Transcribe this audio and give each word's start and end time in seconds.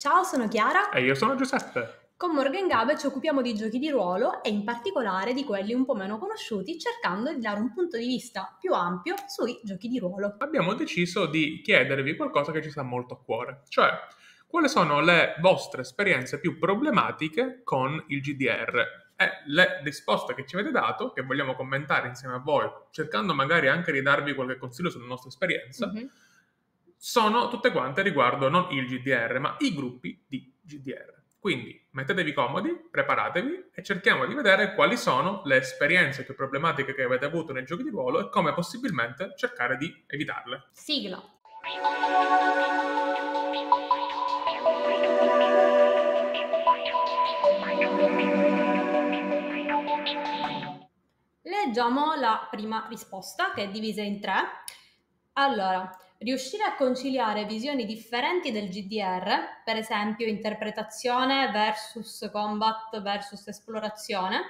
Ciao, 0.00 0.22
sono 0.22 0.46
Chiara. 0.46 0.90
E 0.90 1.02
io 1.02 1.16
sono 1.16 1.34
Giuseppe. 1.34 2.12
Con 2.16 2.32
Morgan 2.32 2.68
Gabe 2.68 2.96
ci 2.96 3.06
occupiamo 3.06 3.42
di 3.42 3.52
giochi 3.56 3.80
di 3.80 3.90
ruolo 3.90 4.44
e 4.44 4.48
in 4.48 4.62
particolare 4.62 5.34
di 5.34 5.42
quelli 5.42 5.74
un 5.74 5.84
po' 5.84 5.96
meno 5.96 6.18
conosciuti, 6.18 6.78
cercando 6.78 7.34
di 7.34 7.40
dare 7.40 7.58
un 7.58 7.72
punto 7.74 7.96
di 7.96 8.06
vista 8.06 8.56
più 8.60 8.72
ampio 8.74 9.16
sui 9.26 9.58
giochi 9.64 9.88
di 9.88 9.98
ruolo. 9.98 10.36
Abbiamo 10.38 10.74
deciso 10.74 11.26
di 11.26 11.60
chiedervi 11.64 12.14
qualcosa 12.14 12.52
che 12.52 12.62
ci 12.62 12.70
sta 12.70 12.84
molto 12.84 13.14
a 13.14 13.20
cuore, 13.20 13.62
cioè 13.66 13.90
quali 14.46 14.68
sono 14.68 15.00
le 15.00 15.34
vostre 15.40 15.80
esperienze 15.80 16.38
più 16.38 16.60
problematiche 16.60 17.62
con 17.64 18.00
il 18.06 18.20
GDR? 18.20 19.06
E 19.16 19.30
le 19.46 19.80
risposte 19.82 20.32
che 20.34 20.46
ci 20.46 20.54
avete 20.54 20.70
dato, 20.70 21.10
che 21.10 21.22
vogliamo 21.22 21.56
commentare 21.56 22.06
insieme 22.06 22.36
a 22.36 22.38
voi, 22.38 22.70
cercando 22.92 23.34
magari 23.34 23.66
anche 23.66 23.90
di 23.90 24.00
darvi 24.00 24.36
qualche 24.36 24.58
consiglio 24.58 24.90
sulla 24.90 25.06
nostra 25.06 25.28
esperienza, 25.28 25.88
mm-hmm. 25.88 26.06
Sono 26.98 27.48
tutte 27.48 27.70
quante 27.70 28.02
riguardo 28.02 28.48
non 28.48 28.66
il 28.72 28.86
GDR, 28.86 29.38
ma 29.38 29.56
i 29.60 29.72
gruppi 29.72 30.20
di 30.26 30.52
GDR. 30.60 31.14
Quindi 31.38 31.86
mettetevi 31.92 32.32
comodi, 32.32 32.76
preparatevi 32.90 33.70
e 33.72 33.82
cerchiamo 33.84 34.26
di 34.26 34.34
vedere 34.34 34.74
quali 34.74 34.96
sono 34.96 35.42
le 35.44 35.58
esperienze 35.58 36.24
più 36.24 36.34
problematiche 36.34 36.92
che 36.94 37.04
avete 37.04 37.24
avuto 37.24 37.52
nei 37.52 37.64
giochi 37.64 37.84
di 37.84 37.90
ruolo 37.90 38.26
e 38.26 38.28
come 38.28 38.52
possibilmente 38.52 39.32
cercare 39.36 39.76
di 39.76 40.04
evitarle. 40.08 40.70
Sigla. 40.72 41.22
Leggiamo 51.42 52.14
la 52.16 52.48
prima 52.50 52.86
risposta 52.88 53.52
che 53.54 53.62
è 53.62 53.68
divisa 53.68 54.02
in 54.02 54.20
tre. 54.20 54.34
Allora, 55.34 55.88
riuscire 56.18 56.64
a 56.64 56.74
conciliare 56.74 57.44
visioni 57.44 57.84
differenti 57.84 58.50
del 58.50 58.68
GDR, 58.68 59.62
per 59.64 59.76
esempio 59.76 60.26
interpretazione 60.26 61.50
versus 61.50 62.28
combat 62.32 63.00
versus 63.00 63.46
esplorazione, 63.46 64.40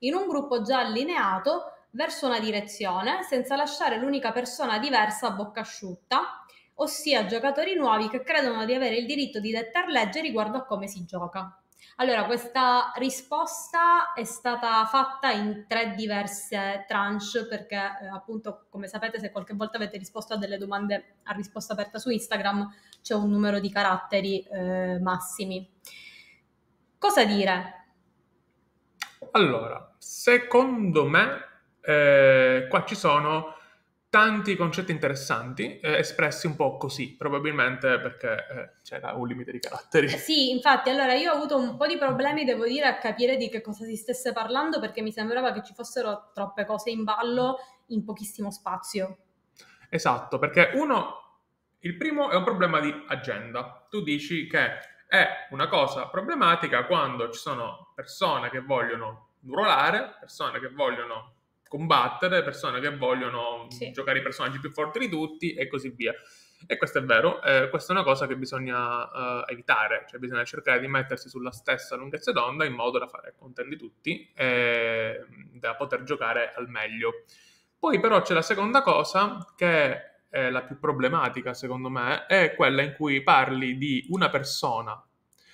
in 0.00 0.14
un 0.14 0.28
gruppo 0.28 0.62
già 0.62 0.80
allineato 0.80 1.72
verso 1.90 2.26
una 2.26 2.40
direzione 2.40 3.22
senza 3.22 3.56
lasciare 3.56 3.98
l'unica 3.98 4.32
persona 4.32 4.78
diversa 4.78 5.28
a 5.28 5.30
bocca 5.30 5.60
asciutta, 5.60 6.44
ossia 6.74 7.26
giocatori 7.26 7.74
nuovi 7.74 8.08
che 8.08 8.22
credono 8.22 8.64
di 8.64 8.74
avere 8.74 8.96
il 8.96 9.06
diritto 9.06 9.40
di 9.40 9.52
dettar 9.52 9.88
legge 9.88 10.20
riguardo 10.20 10.58
a 10.58 10.64
come 10.64 10.88
si 10.88 11.04
gioca. 11.04 11.58
Allora, 11.96 12.24
questa 12.24 12.92
risposta 12.96 14.12
è 14.14 14.24
stata 14.24 14.84
fatta 14.86 15.30
in 15.30 15.64
tre 15.68 15.94
diverse 15.94 16.84
tranche 16.88 17.46
perché 17.48 17.76
eh, 17.76 18.06
appunto, 18.12 18.66
come 18.68 18.88
sapete, 18.88 19.20
se 19.20 19.30
qualche 19.30 19.54
volta 19.54 19.76
avete 19.76 19.98
risposto 19.98 20.34
a 20.34 20.36
delle 20.36 20.58
domande 20.58 21.18
a 21.22 21.32
risposta 21.32 21.72
aperta 21.72 21.98
su 21.98 22.10
Instagram, 22.10 22.68
c'è 23.00 23.14
un 23.14 23.30
numero 23.30 23.60
di 23.60 23.70
caratteri 23.70 24.42
eh, 24.42 24.98
massimi. 25.00 25.70
Cosa 26.98 27.24
dire? 27.24 27.86
Allora, 29.30 29.94
secondo 29.98 31.06
me 31.06 31.54
eh, 31.80 32.66
qua 32.68 32.84
ci 32.84 32.94
sono 32.94 33.54
tanti 34.14 34.54
concetti 34.54 34.92
interessanti, 34.92 35.80
eh, 35.80 35.98
espressi 35.98 36.46
un 36.46 36.54
po' 36.54 36.76
così, 36.76 37.16
probabilmente 37.16 37.98
perché 37.98 38.28
eh, 38.28 38.70
c'era 38.84 39.12
un 39.14 39.26
limite 39.26 39.50
di 39.50 39.58
caratteri. 39.58 40.06
Eh, 40.06 40.10
sì, 40.10 40.50
infatti, 40.52 40.88
allora 40.88 41.14
io 41.14 41.32
ho 41.32 41.34
avuto 41.34 41.58
un 41.58 41.76
po' 41.76 41.88
di 41.88 41.98
problemi, 41.98 42.44
devo 42.44 42.64
dire, 42.64 42.86
a 42.86 42.98
capire 42.98 43.36
di 43.36 43.48
che 43.48 43.60
cosa 43.60 43.84
si 43.84 43.96
stesse 43.96 44.32
parlando, 44.32 44.78
perché 44.78 45.02
mi 45.02 45.10
sembrava 45.10 45.50
che 45.50 45.64
ci 45.64 45.74
fossero 45.74 46.30
troppe 46.32 46.64
cose 46.64 46.90
in 46.90 47.02
ballo 47.02 47.56
in 47.88 48.04
pochissimo 48.04 48.52
spazio. 48.52 49.16
Esatto, 49.88 50.38
perché 50.38 50.70
uno, 50.74 51.40
il 51.80 51.96
primo 51.96 52.30
è 52.30 52.36
un 52.36 52.44
problema 52.44 52.78
di 52.78 52.94
agenda. 53.08 53.84
Tu 53.90 54.00
dici 54.00 54.46
che 54.46 54.78
è 55.08 55.48
una 55.50 55.66
cosa 55.66 56.06
problematica 56.06 56.86
quando 56.86 57.30
ci 57.30 57.40
sono 57.40 57.90
persone 57.96 58.48
che 58.50 58.60
vogliono 58.60 59.30
ruolare, 59.44 60.18
persone 60.20 60.60
che 60.60 60.68
vogliono 60.70 61.33
combattere, 61.74 62.44
persone 62.44 62.78
che 62.78 62.96
vogliono 62.96 63.66
sì. 63.68 63.90
giocare 63.90 64.20
i 64.20 64.22
personaggi 64.22 64.60
più 64.60 64.70
forti 64.70 65.00
di 65.00 65.08
tutti 65.08 65.54
e 65.54 65.66
così 65.66 65.88
via. 65.88 66.14
E 66.66 66.76
questo 66.76 66.98
è 66.98 67.02
vero, 67.02 67.42
eh, 67.42 67.68
questa 67.68 67.92
è 67.92 67.96
una 67.96 68.04
cosa 68.04 68.28
che 68.28 68.36
bisogna 68.36 69.02
uh, 69.02 69.44
evitare, 69.48 70.06
cioè 70.08 70.20
bisogna 70.20 70.44
cercare 70.44 70.78
di 70.78 70.86
mettersi 70.86 71.28
sulla 71.28 71.50
stessa 71.50 71.96
lunghezza 71.96 72.30
d'onda 72.30 72.64
in 72.64 72.74
modo 72.74 73.00
da 73.00 73.08
fare 73.08 73.34
content 73.36 73.68
di 73.68 73.76
tutti 73.76 74.30
e 74.34 75.26
da 75.52 75.74
poter 75.74 76.04
giocare 76.04 76.52
al 76.54 76.68
meglio. 76.68 77.24
Poi 77.76 77.98
però 77.98 78.22
c'è 78.22 78.34
la 78.34 78.42
seconda 78.42 78.80
cosa 78.82 79.44
che 79.56 80.26
è 80.28 80.50
la 80.50 80.62
più 80.62 80.78
problematica 80.78 81.54
secondo 81.54 81.90
me, 81.90 82.26
è 82.26 82.54
quella 82.54 82.82
in 82.82 82.94
cui 82.94 83.20
parli 83.22 83.76
di 83.76 84.06
una 84.10 84.30
persona 84.30 85.04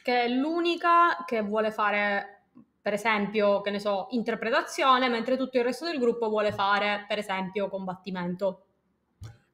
che 0.03 0.23
è 0.25 0.29
l'unica 0.29 1.25
che 1.27 1.43
vuole 1.43 1.71
fare 1.71 2.40
per 2.83 2.95
esempio, 2.95 3.61
che 3.61 3.71
ne 3.71 3.79
so, 3.79 4.07
interpretazione, 4.11 5.09
mentre 5.09 5.37
tutto 5.37 5.59
il 5.59 5.65
resto 5.65 5.85
del 5.85 5.99
gruppo 5.99 6.29
vuole 6.29 6.53
fare, 6.53 7.05
per 7.07 7.19
esempio, 7.19 7.69
combattimento. 7.69 8.65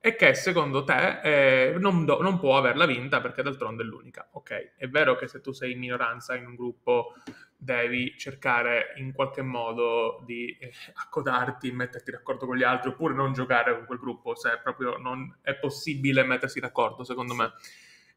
E 0.07 0.15
che 0.15 0.35
secondo 0.35 0.85
te 0.85 1.21
eh, 1.23 1.79
non, 1.79 2.05
do, 2.05 2.23
non, 2.23 2.39
può 2.39 2.57
averla 2.57 2.87
vinta 2.87 3.21
perché 3.21 3.43
d'altronde 3.43 3.83
è 3.83 3.87
l'unica. 3.87 4.29
Ok, 4.35 4.75
è 4.77 4.87
vero 4.87 5.17
che 5.17 5.27
se 5.27 5.41
tu 5.41 5.51
sei 5.51 5.73
in 5.73 5.81
minoranza 5.81 6.37
in 6.37 6.47
un 6.47 6.55
gruppo 6.55 7.15
devi 7.57 8.17
cercare 8.17 8.93
in 8.99 9.13
qualche 9.13 9.43
modo 9.43 10.23
di 10.25 10.57
eh, 10.61 10.73
accodarti, 10.95 11.73
metterti 11.73 12.13
d'accordo 12.13 12.47
con 12.47 12.57
gli 12.57 12.63
altri 12.63 12.91
oppure 12.91 13.15
non 13.15 13.33
giocare 13.33 13.75
con 13.75 13.85
quel 13.85 13.99
gruppo 13.99 14.37
se 14.37 14.61
proprio 14.63 14.97
non 14.97 15.39
è 15.43 15.57
possibile 15.57 16.23
mettersi 16.23 16.61
d'accordo, 16.61 17.03
secondo 17.03 17.35
me. 17.35 17.51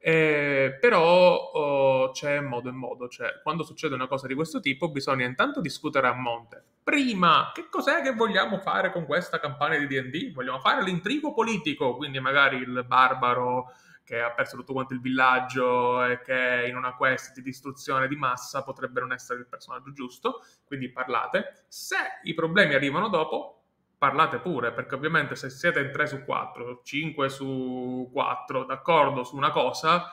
Eh, 0.01 0.77
però 0.79 1.51
oh, 1.51 2.11
c'è 2.11 2.39
modo 2.39 2.69
e 2.69 2.71
modo, 2.71 3.09
cioè 3.09 3.41
quando 3.43 3.63
succede 3.63 3.95
una 3.95 4.07
cosa 4.07 4.27
di 4.27 4.33
questo 4.33 4.61
tipo 4.61 4.89
bisogna 4.89 5.25
intanto 5.25 5.59
discutere 5.59 6.07
a 6.07 6.13
monte. 6.13 6.63
Prima, 6.83 7.51
che 7.53 7.67
cos'è 7.69 8.01
che 8.01 8.13
vogliamo 8.13 8.59
fare 8.59 8.91
con 8.91 9.05
questa 9.05 9.39
campagna 9.39 9.77
di 9.77 9.87
D&D? 9.87 10.33
Vogliamo 10.33 10.59
fare 10.59 10.83
l'intrigo 10.83 11.33
politico, 11.33 11.95
quindi 11.95 12.19
magari 12.19 12.57
il 12.57 12.85
barbaro 12.87 13.73
che 14.09 14.21
ha 14.21 14.31
perso 14.31 14.55
tutto 14.55 14.73
quanto 14.73 14.95
il 14.95 15.01
villaggio 15.01 16.03
e 16.03 16.19
che 16.21 16.65
in 16.67 16.75
una 16.75 16.95
quest 16.95 17.31
di 17.35 17.43
distruzione 17.43 18.07
di 18.07 18.15
massa 18.15 18.63
potrebbe 18.63 19.01
non 19.01 19.11
essere 19.11 19.39
il 19.39 19.47
personaggio 19.47 19.91
giusto, 19.91 20.43
quindi 20.65 20.91
parlate. 20.91 21.65
Se 21.67 21.95
i 22.23 22.33
problemi 22.33 22.73
arrivano 22.73 23.07
dopo, 23.07 23.58
parlate 23.99 24.39
pure, 24.39 24.71
perché 24.71 24.95
ovviamente 24.95 25.35
se 25.35 25.49
siete 25.51 25.81
in 25.81 25.91
3 25.91 26.07
su 26.07 26.23
4, 26.23 26.81
5 26.83 27.29
su 27.29 28.09
4, 28.11 28.63
d'accordo 28.63 29.23
su 29.23 29.35
una 29.35 29.51
cosa, 29.51 30.11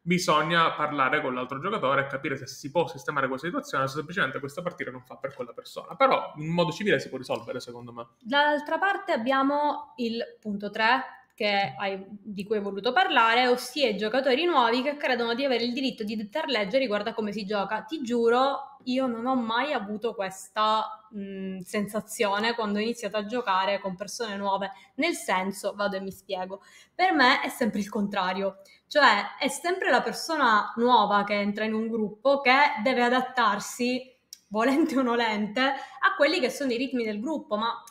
bisogna 0.00 0.72
parlare 0.72 1.20
con 1.20 1.34
l'altro 1.34 1.60
giocatore 1.60 2.02
e 2.02 2.06
capire 2.06 2.36
se 2.36 2.46
si 2.46 2.70
può 2.70 2.86
sistemare 2.86 3.28
questa 3.28 3.48
situazione 3.48 3.84
o 3.84 3.86
se 3.88 3.96
semplicemente 3.96 4.40
questa 4.40 4.62
partita 4.62 4.90
non 4.90 5.02
fa 5.04 5.16
per 5.16 5.34
quella 5.34 5.52
persona. 5.52 5.94
Però 5.96 6.32
in 6.36 6.48
modo 6.48 6.72
civile 6.72 6.98
si 6.98 7.08
può 7.10 7.18
risolvere, 7.18 7.60
secondo 7.60 7.92
me. 7.92 8.06
Dall'altra 8.20 8.78
parte 8.78 9.12
abbiamo 9.12 9.92
il 9.96 10.22
punto 10.40 10.70
3, 10.70 10.86
che 10.86 11.25
hai, 11.44 12.02
di 12.08 12.44
cui 12.44 12.56
hai 12.56 12.62
voluto 12.62 12.92
parlare, 12.92 13.46
ossia 13.48 13.88
i 13.88 13.96
giocatori 13.96 14.44
nuovi 14.46 14.82
che 14.82 14.96
credono 14.96 15.34
di 15.34 15.44
avere 15.44 15.64
il 15.64 15.72
diritto 15.72 16.02
di 16.02 16.16
dettare 16.16 16.50
legge 16.50 16.78
riguardo 16.78 17.10
a 17.10 17.12
come 17.12 17.32
si 17.32 17.44
gioca. 17.44 17.82
Ti 17.82 18.00
giuro, 18.02 18.78
io 18.84 19.06
non 19.06 19.26
ho 19.26 19.34
mai 19.34 19.72
avuto 19.72 20.14
questa 20.14 21.06
mh, 21.10 21.58
sensazione 21.58 22.54
quando 22.54 22.78
ho 22.78 22.82
iniziato 22.82 23.16
a 23.16 23.26
giocare 23.26 23.80
con 23.80 23.96
persone 23.96 24.36
nuove, 24.36 24.70
nel 24.94 25.14
senso, 25.14 25.74
vado 25.74 25.96
e 25.96 26.00
mi 26.00 26.10
spiego, 26.10 26.62
per 26.94 27.12
me 27.12 27.42
è 27.42 27.48
sempre 27.48 27.80
il 27.80 27.88
contrario, 27.88 28.58
cioè 28.86 29.36
è 29.38 29.48
sempre 29.48 29.90
la 29.90 30.02
persona 30.02 30.72
nuova 30.76 31.24
che 31.24 31.34
entra 31.34 31.64
in 31.64 31.74
un 31.74 31.88
gruppo 31.88 32.40
che 32.40 32.54
deve 32.82 33.02
adattarsi 33.02 34.14
volente 34.48 34.96
o 34.96 35.02
nolente, 35.02 35.60
a 35.60 36.14
quelli 36.16 36.40
che 36.40 36.50
sono 36.50 36.72
i 36.72 36.76
ritmi 36.76 37.04
del 37.04 37.20
gruppo, 37.20 37.56
ma 37.56 37.82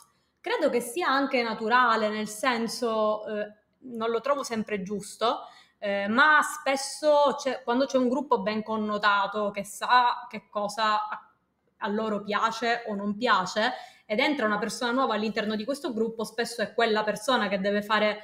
credo 0.46 0.70
che 0.70 0.80
sia 0.80 1.08
anche 1.08 1.42
naturale, 1.42 2.08
nel 2.08 2.28
senso 2.28 3.26
eh, 3.26 3.52
non 3.80 4.10
lo 4.10 4.20
trovo 4.20 4.44
sempre 4.44 4.80
giusto, 4.82 5.40
eh, 5.78 6.06
ma 6.06 6.40
spesso 6.40 7.34
c'è, 7.36 7.62
quando 7.64 7.86
c'è 7.86 7.98
un 7.98 8.08
gruppo 8.08 8.42
ben 8.42 8.62
connotato 8.62 9.50
che 9.50 9.64
sa 9.64 10.24
che 10.30 10.46
cosa 10.48 11.08
a, 11.08 11.88
loro 11.88 12.22
piace 12.22 12.84
o 12.86 12.94
non 12.94 13.16
piace 13.16 13.72
ed 14.06 14.20
entra 14.20 14.46
una 14.46 14.58
persona 14.58 14.92
nuova 14.92 15.14
all'interno 15.14 15.56
di 15.56 15.64
questo 15.64 15.92
gruppo, 15.92 16.22
spesso 16.22 16.62
è 16.62 16.74
quella 16.74 17.02
persona 17.02 17.48
che 17.48 17.58
deve 17.58 17.82
fare 17.82 18.20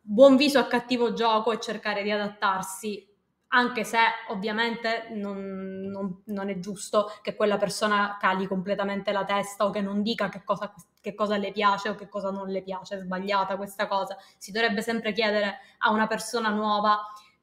buon 0.00 0.36
viso 0.36 0.60
a 0.60 0.66
cattivo 0.66 1.14
gioco 1.14 1.50
e 1.50 1.58
cercare 1.58 2.04
di 2.04 2.12
adattarsi 2.12 3.12
anche 3.54 3.84
se 3.84 3.98
ovviamente 4.28 5.06
non, 5.12 5.88
non, 5.88 6.22
non, 6.26 6.48
è 6.48 6.58
giusto 6.58 7.12
che 7.22 7.36
quella 7.36 7.56
persona 7.56 8.16
cali 8.18 8.48
completamente 8.48 9.12
la 9.12 9.24
testa 9.24 9.64
o 9.64 9.70
che 9.70 9.80
non 9.80 10.02
dica 10.02 10.28
che 10.28 10.42
cosa, 10.42 10.74
che 11.00 11.14
cosa, 11.14 11.36
le 11.36 11.52
piace 11.52 11.88
o 11.88 11.94
che 11.94 12.08
cosa 12.08 12.30
non 12.30 12.48
le 12.48 12.62
piace, 12.62 12.96
è 12.96 12.98
sbagliata 12.98 13.56
questa 13.56 13.86
cosa. 13.86 14.16
Si 14.38 14.50
dovrebbe 14.50 14.82
sempre 14.82 15.12
chiedere 15.12 15.58
a 15.78 15.92
una 15.92 16.08
persona 16.08 16.48
nuova 16.48 16.98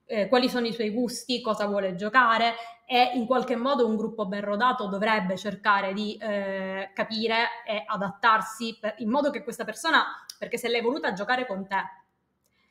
eh, 0.06 0.28
quali 0.28 0.50
sono 0.50 0.68
i 0.68 0.74
suoi 0.74 0.90
gusti, 0.90 1.42
cosa 1.42 1.66
vuole 1.66 1.96
giocare 1.96 2.56
e 2.86 3.12
in 3.14 3.26
qualche 3.26 3.56
modo 3.56 3.88
un 3.88 3.96
gruppo 3.96 4.26
ben 4.26 4.44
rodato 4.44 4.88
dovrebbe 4.88 5.38
cercare 5.38 5.94
di 5.94 6.18
eh, 6.18 6.92
capire 6.94 7.64
e 7.66 7.84
adattarsi 7.86 8.78
per, 8.82 8.96
in 8.98 9.10
modo 9.10 9.30
che 9.30 9.44
questa 9.44 9.64
persona, 9.64 10.06
perché 10.38 10.58
se 10.58 10.68
l'hai 10.68 10.82
voluta 10.82 11.14
giocare 11.14 11.46
con 11.46 11.66
te, 11.66 11.82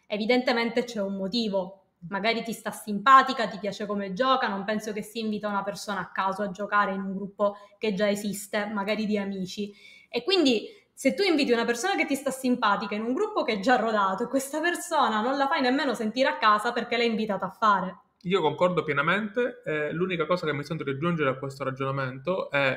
evidentemente 0.06 0.84
c'è 0.84 1.00
un 1.00 1.16
motivo 1.16 1.79
magari 2.08 2.42
ti 2.42 2.52
sta 2.52 2.70
simpatica, 2.70 3.48
ti 3.48 3.58
piace 3.58 3.86
come 3.86 4.12
gioca, 4.12 4.48
non 4.48 4.64
penso 4.64 4.92
che 4.92 5.02
si 5.02 5.20
invita 5.20 5.48
una 5.48 5.62
persona 5.62 6.00
a 6.00 6.10
caso 6.10 6.42
a 6.42 6.50
giocare 6.50 6.92
in 6.92 7.00
un 7.00 7.14
gruppo 7.14 7.56
che 7.78 7.94
già 7.94 8.08
esiste, 8.08 8.66
magari 8.66 9.06
di 9.06 9.18
amici. 9.18 9.72
E 10.08 10.24
quindi 10.24 10.66
se 10.92 11.14
tu 11.14 11.22
inviti 11.22 11.52
una 11.52 11.64
persona 11.64 11.96
che 11.96 12.06
ti 12.06 12.14
sta 12.14 12.30
simpatica 12.30 12.94
in 12.94 13.02
un 13.02 13.14
gruppo 13.14 13.42
che 13.42 13.54
è 13.54 13.60
già 13.60 13.76
rodato, 13.76 14.28
questa 14.28 14.60
persona 14.60 15.20
non 15.20 15.36
la 15.36 15.46
fai 15.46 15.60
nemmeno 15.60 15.94
sentire 15.94 16.28
a 16.28 16.36
casa 16.36 16.72
perché 16.72 16.96
l'hai 16.96 17.08
invitata 17.08 17.46
a 17.46 17.50
fare. 17.50 17.98
Io 18.24 18.42
concordo 18.42 18.84
pienamente, 18.84 19.62
eh, 19.64 19.92
l'unica 19.92 20.26
cosa 20.26 20.44
che 20.44 20.52
mi 20.52 20.62
sento 20.62 20.84
di 20.84 20.90
aggiungere 20.90 21.30
a 21.30 21.38
questo 21.38 21.64
ragionamento 21.64 22.50
è, 22.50 22.76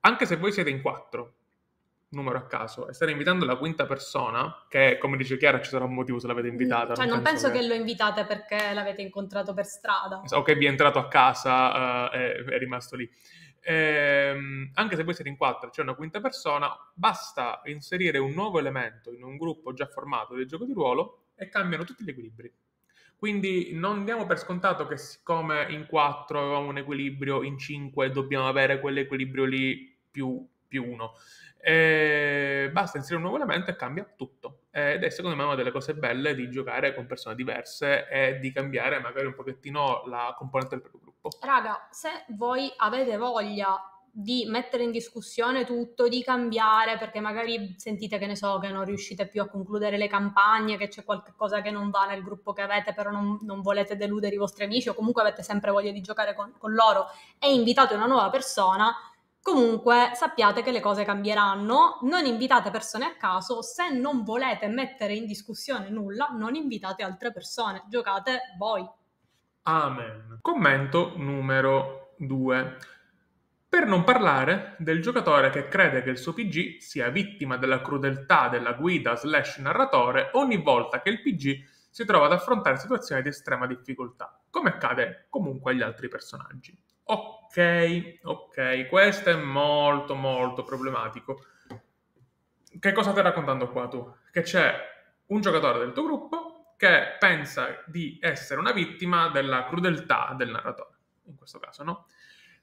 anche 0.00 0.26
se 0.26 0.36
voi 0.36 0.50
siete 0.50 0.70
in 0.70 0.82
quattro, 0.82 1.34
numero 2.14 2.38
a 2.38 2.46
caso, 2.46 2.88
e 2.88 2.92
state 2.92 3.10
invitando 3.10 3.44
la 3.44 3.56
quinta 3.56 3.86
persona, 3.86 4.64
che 4.68 4.98
come 4.98 5.16
dice 5.16 5.36
Chiara 5.36 5.60
ci 5.60 5.70
sarà 5.70 5.84
un 5.84 5.94
motivo 5.94 6.18
se 6.18 6.26
l'avete 6.26 6.48
invitata. 6.48 6.94
Cioè 6.94 7.06
non, 7.06 7.22
penso, 7.22 7.50
che... 7.50 7.58
che... 7.58 7.66
lo 7.66 7.74
invitate 7.74 8.24
perché 8.24 8.72
l'avete 8.72 9.02
incontrato 9.02 9.54
per 9.54 9.66
strada. 9.66 10.22
O 10.30 10.42
che 10.42 10.54
vi 10.54 10.66
è 10.66 10.68
entrato 10.68 10.98
a 10.98 11.08
casa 11.08 12.08
uh, 12.10 12.14
e 12.14 12.44
è 12.44 12.58
rimasto 12.58 12.96
lì. 12.96 13.10
Ehm, 13.66 14.70
anche 14.74 14.94
se 14.94 15.04
voi 15.04 15.14
siete 15.14 15.30
in 15.30 15.36
quattro, 15.36 15.68
c'è 15.68 15.76
cioè 15.76 15.84
una 15.84 15.94
quinta 15.94 16.20
persona, 16.20 16.70
basta 16.92 17.62
inserire 17.64 18.18
un 18.18 18.32
nuovo 18.32 18.58
elemento 18.58 19.10
in 19.10 19.22
un 19.22 19.36
gruppo 19.36 19.72
già 19.72 19.86
formato 19.86 20.34
del 20.34 20.46
gioco 20.46 20.66
di 20.66 20.72
ruolo 20.72 21.28
e 21.34 21.48
cambiano 21.48 21.84
tutti 21.84 22.04
gli 22.04 22.10
equilibri. 22.10 22.52
Quindi 23.16 23.70
non 23.72 24.04
diamo 24.04 24.26
per 24.26 24.38
scontato 24.38 24.86
che 24.86 24.98
siccome 24.98 25.66
in 25.70 25.86
4 25.86 26.38
avevamo 26.38 26.68
un 26.68 26.76
equilibrio, 26.76 27.42
in 27.42 27.56
5 27.56 28.10
dobbiamo 28.10 28.48
avere 28.48 28.80
quell'equilibrio 28.80 29.44
lì 29.44 29.96
più, 30.10 30.46
più 30.66 30.88
1. 30.88 31.12
E 31.66 32.68
basta 32.72 32.98
inserire 32.98 33.22
un 33.22 33.30
nuovo 33.30 33.42
elemento 33.42 33.70
e 33.70 33.76
cambia 33.76 34.06
tutto. 34.16 34.64
Ed 34.70 35.02
è 35.02 35.08
secondo 35.08 35.36
me 35.36 35.44
una 35.44 35.54
delle 35.54 35.70
cose 35.70 35.94
belle 35.94 36.34
di 36.34 36.50
giocare 36.50 36.94
con 36.94 37.06
persone 37.06 37.34
diverse 37.34 38.06
e 38.08 38.38
di 38.38 38.52
cambiare 38.52 39.00
magari 39.00 39.26
un 39.26 39.34
pochettino 39.34 40.04
la 40.06 40.34
componente 40.36 40.74
del 40.74 40.82
proprio 40.82 41.00
gruppo. 41.00 41.30
Raga, 41.40 41.88
se 41.90 42.24
voi 42.28 42.70
avete 42.76 43.16
voglia 43.16 43.80
di 44.16 44.44
mettere 44.46 44.84
in 44.84 44.92
discussione 44.92 45.64
tutto, 45.64 46.06
di 46.06 46.22
cambiare, 46.22 46.96
perché 46.98 47.18
magari 47.18 47.74
sentite 47.76 48.16
che 48.16 48.26
ne 48.26 48.36
so, 48.36 48.60
che 48.60 48.68
non 48.68 48.84
riuscite 48.84 49.26
più 49.26 49.42
a 49.42 49.48
concludere 49.48 49.96
le 49.96 50.06
campagne, 50.06 50.76
che 50.76 50.86
c'è 50.86 51.02
qualcosa 51.02 51.62
che 51.62 51.72
non 51.72 51.90
va 51.90 52.06
nel 52.06 52.22
gruppo 52.22 52.52
che 52.52 52.62
avete, 52.62 52.94
però 52.94 53.10
non, 53.10 53.40
non 53.42 53.60
volete 53.60 53.96
deludere 53.96 54.36
i 54.36 54.38
vostri 54.38 54.64
amici 54.64 54.88
o 54.88 54.94
comunque 54.94 55.22
avete 55.22 55.42
sempre 55.42 55.72
voglia 55.72 55.90
di 55.90 56.00
giocare 56.00 56.34
con, 56.36 56.52
con 56.58 56.72
loro 56.74 57.06
e 57.40 57.52
invitate 57.52 57.94
una 57.94 58.06
nuova 58.06 58.30
persona, 58.30 58.94
Comunque 59.44 60.12
sappiate 60.14 60.62
che 60.62 60.70
le 60.70 60.80
cose 60.80 61.04
cambieranno, 61.04 61.98
non 62.04 62.24
invitate 62.24 62.70
persone 62.70 63.04
a 63.04 63.14
caso, 63.14 63.60
se 63.60 63.90
non 63.90 64.24
volete 64.24 64.68
mettere 64.68 65.12
in 65.12 65.26
discussione 65.26 65.90
nulla, 65.90 66.28
non 66.28 66.54
invitate 66.54 67.02
altre 67.02 67.30
persone, 67.30 67.84
giocate 67.90 68.54
voi. 68.56 68.88
Amen. 69.64 70.38
Commento 70.40 71.12
numero 71.16 72.14
2. 72.20 72.76
Per 73.68 73.84
non 73.84 74.02
parlare 74.02 74.76
del 74.78 75.02
giocatore 75.02 75.50
che 75.50 75.68
crede 75.68 76.02
che 76.02 76.08
il 76.08 76.18
suo 76.18 76.32
PG 76.32 76.78
sia 76.78 77.10
vittima 77.10 77.58
della 77.58 77.82
crudeltà 77.82 78.48
della 78.48 78.72
guida 78.72 79.14
slash 79.14 79.58
narratore 79.58 80.30
ogni 80.32 80.56
volta 80.56 81.02
che 81.02 81.10
il 81.10 81.20
PG 81.20 81.64
si 81.90 82.06
trova 82.06 82.24
ad 82.24 82.32
affrontare 82.32 82.78
situazioni 82.78 83.20
di 83.20 83.28
estrema 83.28 83.66
difficoltà, 83.66 84.40
come 84.48 84.70
accade 84.70 85.26
comunque 85.28 85.72
agli 85.72 85.82
altri 85.82 86.08
personaggi. 86.08 86.74
Ok, 87.06 88.20
ok, 88.22 88.88
questo 88.88 89.30
è 89.30 89.34
molto 89.36 90.14
molto 90.14 90.64
problematico. 90.64 91.44
Che 92.78 92.92
cosa 92.92 93.10
stai 93.10 93.22
raccontando 93.22 93.70
qua 93.70 93.88
tu? 93.88 94.10
Che 94.32 94.42
c'è 94.42 94.74
un 95.26 95.40
giocatore 95.40 95.78
del 95.78 95.92
tuo 95.92 96.04
gruppo 96.04 96.74
che 96.76 97.16
pensa 97.18 97.82
di 97.86 98.18
essere 98.20 98.60
una 98.60 98.72
vittima 98.72 99.28
della 99.28 99.64
crudeltà 99.66 100.34
del 100.36 100.50
narratore, 100.50 100.96
in 101.26 101.36
questo 101.36 101.58
caso, 101.58 101.84
no? 101.84 102.06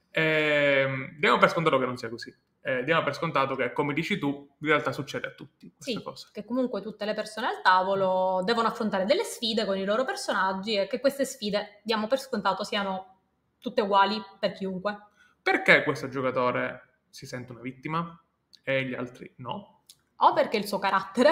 Eh, 0.10 1.16
diamo 1.18 1.38
per 1.38 1.50
scontato 1.50 1.80
che 1.80 1.86
non 1.86 1.98
sia 1.98 2.10
così. 2.10 2.36
Eh, 2.64 2.84
diamo 2.84 3.02
per 3.04 3.16
scontato 3.16 3.56
che, 3.56 3.72
come 3.72 3.94
dici 3.94 4.20
tu, 4.20 4.56
in 4.60 4.68
realtà 4.68 4.92
succede 4.92 5.28
a 5.28 5.32
tutti. 5.32 5.74
Sì, 5.78 6.02
cosa. 6.04 6.30
che 6.32 6.46
comunque 6.46 6.82
tutte 6.82 7.06
le 7.06 7.14
persone 7.14 7.48
al 7.48 7.62
tavolo 7.62 8.42
devono 8.44 8.68
affrontare 8.68 9.06
delle 9.06 9.24
sfide 9.24 9.66
con 9.66 9.78
i 9.78 9.86
loro 9.86 10.04
personaggi 10.04 10.76
e 10.76 10.88
che 10.88 11.00
queste 11.00 11.26
sfide, 11.26 11.80
diamo 11.84 12.08
per 12.08 12.20
scontato, 12.20 12.64
siano 12.64 13.21
tutte 13.62 13.82
uguali 13.82 14.22
per 14.40 14.52
chiunque. 14.52 14.98
Perché 15.42 15.84
questo 15.84 16.10
giocatore 16.10 16.90
si 17.10 17.26
sente 17.26 17.54
una 17.54 17.62
vittima 17.62 18.22
e 18.64 18.84
gli 18.86 18.94
altri 18.94 19.34
no? 19.38 19.84
O 20.18 20.34
perché 20.34 20.58
il 20.58 20.68
suo 20.68 20.80
carattere. 20.80 21.30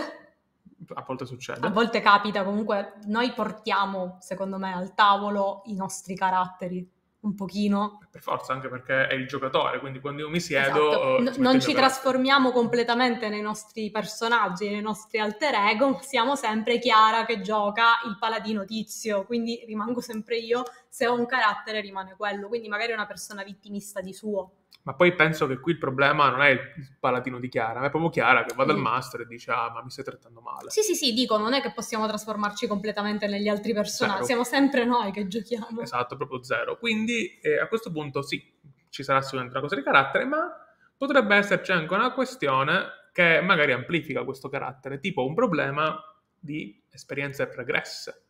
A 0.94 1.04
volte 1.06 1.26
succede. 1.26 1.68
A 1.68 1.70
volte 1.70 2.00
capita, 2.00 2.44
comunque 2.44 2.94
noi 3.06 3.34
portiamo, 3.34 4.18
secondo 4.22 4.58
me, 4.58 4.74
al 4.74 4.94
tavolo 4.96 5.62
i 5.66 5.76
nostri 5.76 6.16
caratteri 6.16 6.90
un 7.22 7.36
pochino. 7.36 8.00
Per 8.10 8.22
forza, 8.22 8.54
anche 8.54 8.70
perché 8.70 9.08
è 9.08 9.14
il 9.14 9.28
giocatore, 9.28 9.80
quindi 9.80 10.00
quando 10.00 10.22
io 10.22 10.30
mi 10.30 10.40
siedo... 10.40 10.90
Esatto. 10.90 11.08
Uh, 11.08 11.22
N- 11.22 11.34
non 11.38 11.60
ci 11.60 11.74
trasformiamo 11.74 12.52
completamente 12.52 13.30
nei 13.30 13.42
nostri 13.42 13.92
personaggi, 13.92 14.70
nei 14.70 14.82
nostri 14.82 15.20
alter 15.20 15.56
ego, 15.56 16.00
siamo 16.02 16.36
sempre 16.36 16.80
Chiara 16.80 17.26
che 17.26 17.42
gioca 17.42 18.00
il 18.06 18.18
paladino 18.18 18.64
tizio, 18.64 19.26
quindi 19.26 19.64
rimango 19.66 20.00
sempre 20.02 20.38
io, 20.38 20.64
se 20.88 21.08
ho 21.08 21.14
un 21.14 21.26
carattere 21.26 21.82
rimane 21.82 22.16
quello, 22.16 22.48
quindi 22.48 22.68
magari 22.70 22.94
una 22.94 23.06
persona 23.06 23.44
vittimista 23.44 24.00
di 24.00 24.14
suo. 24.14 24.52
Ma 24.90 24.96
poi 24.96 25.14
penso 25.14 25.46
che 25.46 25.60
qui 25.60 25.74
il 25.74 25.78
problema 25.78 26.32
non 26.32 26.42
è 26.42 26.50
il 26.50 26.60
paladino 27.00 27.38
di 27.38 27.48
Chiara, 27.48 27.80
ma 27.80 27.86
è 27.86 27.90
proprio 27.92 28.10
Chiara 28.10 28.44
che 28.44 28.56
va 28.56 28.66
dal 28.66 28.80
master 28.80 29.22
e 29.22 29.28
dice 29.28 29.52
ah 29.52 29.70
ma 29.72 29.84
mi 29.84 29.92
stai 29.92 30.04
trattando 30.04 30.42
male. 30.42 30.72
Sì 30.72 30.82
sì 30.82 30.96
sì, 30.96 31.14
dico, 31.14 31.38
non 31.38 31.54
è 31.54 31.62
che 31.62 31.72
possiamo 31.74 32.08
trasformarci 32.08 32.66
completamente 32.66 33.28
negli 33.28 33.48
altri 33.48 33.72
personaggi, 33.72 34.26
siamo 34.26 34.44
sempre 34.44 34.86
noi 34.86 35.12
che 35.12 35.28
giochiamo. 35.28 35.82
Esatto, 35.82 36.18
proprio 36.18 36.42
zero. 36.42 36.80
Quindi 36.80 37.38
eh, 37.40 37.60
a 37.60 37.68
questo 37.68 37.92
punto 37.92 38.24
sì, 38.24 38.44
ci 38.90 39.04
sarà 39.04 39.22
sicuramente 39.22 39.56
una 39.56 39.68
cosa 39.68 39.76
di 39.76 39.84
carattere, 39.84 40.26
ma 40.26 40.52
potrebbe 40.98 41.36
esserci 41.36 41.72
anche 41.72 41.94
una 41.94 42.12
questione 42.12 42.88
che 43.14 43.42
magari 43.42 43.74
amplifica 43.74 44.24
questo 44.24 44.50
carattere, 44.50 45.00
tipo 45.00 45.24
un 45.24 45.36
problema 45.36 46.04
di 46.36 46.82
esperienze 46.90 47.46
pregresse 47.46 48.29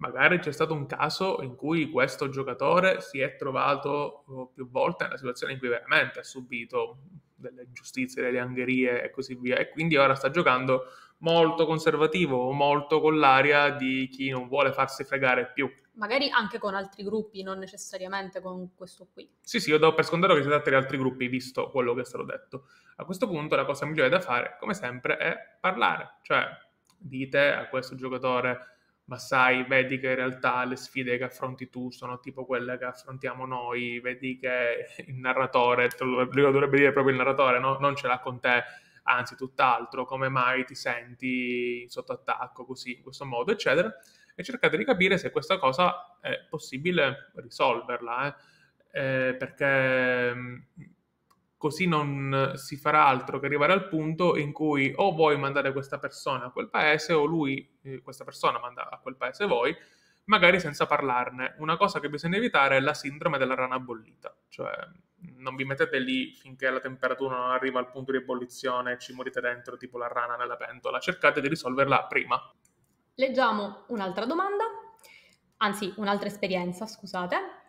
magari 0.00 0.38
c'è 0.38 0.52
stato 0.52 0.74
un 0.74 0.86
caso 0.86 1.40
in 1.42 1.56
cui 1.56 1.90
questo 1.90 2.28
giocatore 2.28 3.00
si 3.00 3.20
è 3.20 3.36
trovato 3.36 4.24
oh, 4.26 4.50
più 4.52 4.68
volte 4.68 5.04
nella 5.04 5.16
situazione 5.16 5.52
in 5.52 5.58
cui 5.58 5.68
veramente 5.68 6.20
ha 6.20 6.24
subito 6.24 6.98
delle 7.34 7.62
ingiustizie, 7.62 8.22
delle 8.22 8.38
angherie 8.38 9.02
e 9.02 9.10
così 9.10 9.34
via, 9.34 9.56
e 9.56 9.70
quindi 9.70 9.96
ora 9.96 10.14
sta 10.14 10.30
giocando 10.30 10.84
molto 11.18 11.66
conservativo 11.66 12.50
molto 12.52 13.00
con 13.00 13.18
l'aria 13.18 13.70
di 13.70 14.08
chi 14.08 14.30
non 14.30 14.48
vuole 14.48 14.72
farsi 14.72 15.04
fregare 15.04 15.52
più. 15.52 15.70
Magari 15.94 16.30
anche 16.30 16.58
con 16.58 16.74
altri 16.74 17.02
gruppi, 17.04 17.42
non 17.42 17.58
necessariamente 17.58 18.40
con 18.40 18.74
questo 18.74 19.08
qui. 19.12 19.30
Sì, 19.40 19.60
sì, 19.60 19.68
io 19.68 19.78
do 19.78 19.92
per 19.92 20.06
scontato 20.06 20.34
che 20.34 20.42
si 20.42 20.48
tratta 20.48 20.70
di 20.70 20.76
altri 20.76 20.96
gruppi, 20.96 21.28
visto 21.28 21.68
quello 21.70 21.92
che 21.92 22.02
è 22.02 22.04
stato 22.04 22.24
detto. 22.24 22.68
A 22.96 23.04
questo 23.04 23.26
punto 23.26 23.54
la 23.54 23.66
cosa 23.66 23.84
migliore 23.84 24.08
da 24.08 24.20
fare, 24.20 24.56
come 24.58 24.72
sempre, 24.72 25.18
è 25.18 25.36
parlare. 25.60 26.20
Cioè, 26.22 26.46
dite 26.96 27.52
a 27.52 27.68
questo 27.68 27.96
giocatore 27.96 28.78
ma 29.10 29.18
sai, 29.18 29.64
vedi 29.64 29.98
che 29.98 30.10
in 30.10 30.14
realtà 30.14 30.64
le 30.64 30.76
sfide 30.76 31.18
che 31.18 31.24
affronti 31.24 31.68
tu 31.68 31.90
sono 31.90 32.20
tipo 32.20 32.46
quelle 32.46 32.78
che 32.78 32.84
affrontiamo 32.84 33.44
noi, 33.44 33.98
vedi 33.98 34.38
che 34.38 34.86
il 35.04 35.16
narratore, 35.16 35.88
lo 35.98 36.24
dovrebbe 36.28 36.76
dire 36.76 36.92
proprio 36.92 37.12
il 37.12 37.18
narratore, 37.18 37.58
no? 37.58 37.76
non 37.80 37.96
ce 37.96 38.06
l'ha 38.06 38.20
con 38.20 38.38
te, 38.38 38.62
anzi 39.02 39.34
tutt'altro, 39.34 40.04
come 40.04 40.28
mai 40.28 40.64
ti 40.64 40.76
senti 40.76 41.84
sotto 41.88 42.12
attacco 42.12 42.64
così, 42.64 42.98
in 42.98 43.02
questo 43.02 43.24
modo, 43.24 43.50
eccetera, 43.50 43.92
e 44.36 44.44
cercate 44.44 44.76
di 44.76 44.84
capire 44.84 45.18
se 45.18 45.32
questa 45.32 45.58
cosa 45.58 46.16
è 46.20 46.46
possibile 46.48 47.32
risolverla, 47.34 48.28
eh? 48.28 48.58
Eh, 48.92 49.34
perché 49.34 50.66
così 51.60 51.86
non 51.86 52.52
si 52.54 52.78
farà 52.78 53.04
altro 53.04 53.38
che 53.38 53.44
arrivare 53.44 53.74
al 53.74 53.86
punto 53.86 54.38
in 54.38 54.50
cui 54.50 54.94
o 54.96 55.12
vuoi 55.12 55.36
mandare 55.36 55.74
questa 55.74 55.98
persona 55.98 56.46
a 56.46 56.50
quel 56.50 56.70
paese 56.70 57.12
o 57.12 57.26
lui, 57.26 57.78
eh, 57.82 58.00
questa 58.00 58.24
persona 58.24 58.58
manda 58.58 58.88
a 58.88 58.98
quel 58.98 59.16
paese 59.16 59.44
voi, 59.44 59.76
magari 60.24 60.58
senza 60.58 60.86
parlarne. 60.86 61.56
Una 61.58 61.76
cosa 61.76 62.00
che 62.00 62.08
bisogna 62.08 62.38
evitare 62.38 62.78
è 62.78 62.80
la 62.80 62.94
sindrome 62.94 63.36
della 63.36 63.54
rana 63.54 63.78
bollita, 63.78 64.34
cioè 64.48 64.72
non 65.36 65.54
vi 65.54 65.64
mettete 65.66 65.98
lì 65.98 66.32
finché 66.32 66.70
la 66.70 66.80
temperatura 66.80 67.36
non 67.36 67.50
arriva 67.50 67.78
al 67.78 67.90
punto 67.90 68.12
di 68.12 68.16
ebollizione 68.16 68.92
e 68.92 68.98
ci 68.98 69.12
morite 69.12 69.42
dentro 69.42 69.76
tipo 69.76 69.98
la 69.98 70.08
rana 70.08 70.36
nella 70.36 70.56
pentola, 70.56 70.98
cercate 70.98 71.42
di 71.42 71.48
risolverla 71.48 72.06
prima. 72.06 72.40
Leggiamo 73.16 73.84
un'altra 73.88 74.24
domanda, 74.24 74.64
anzi 75.58 75.92
un'altra 75.98 76.28
esperienza, 76.28 76.86
scusate 76.86 77.59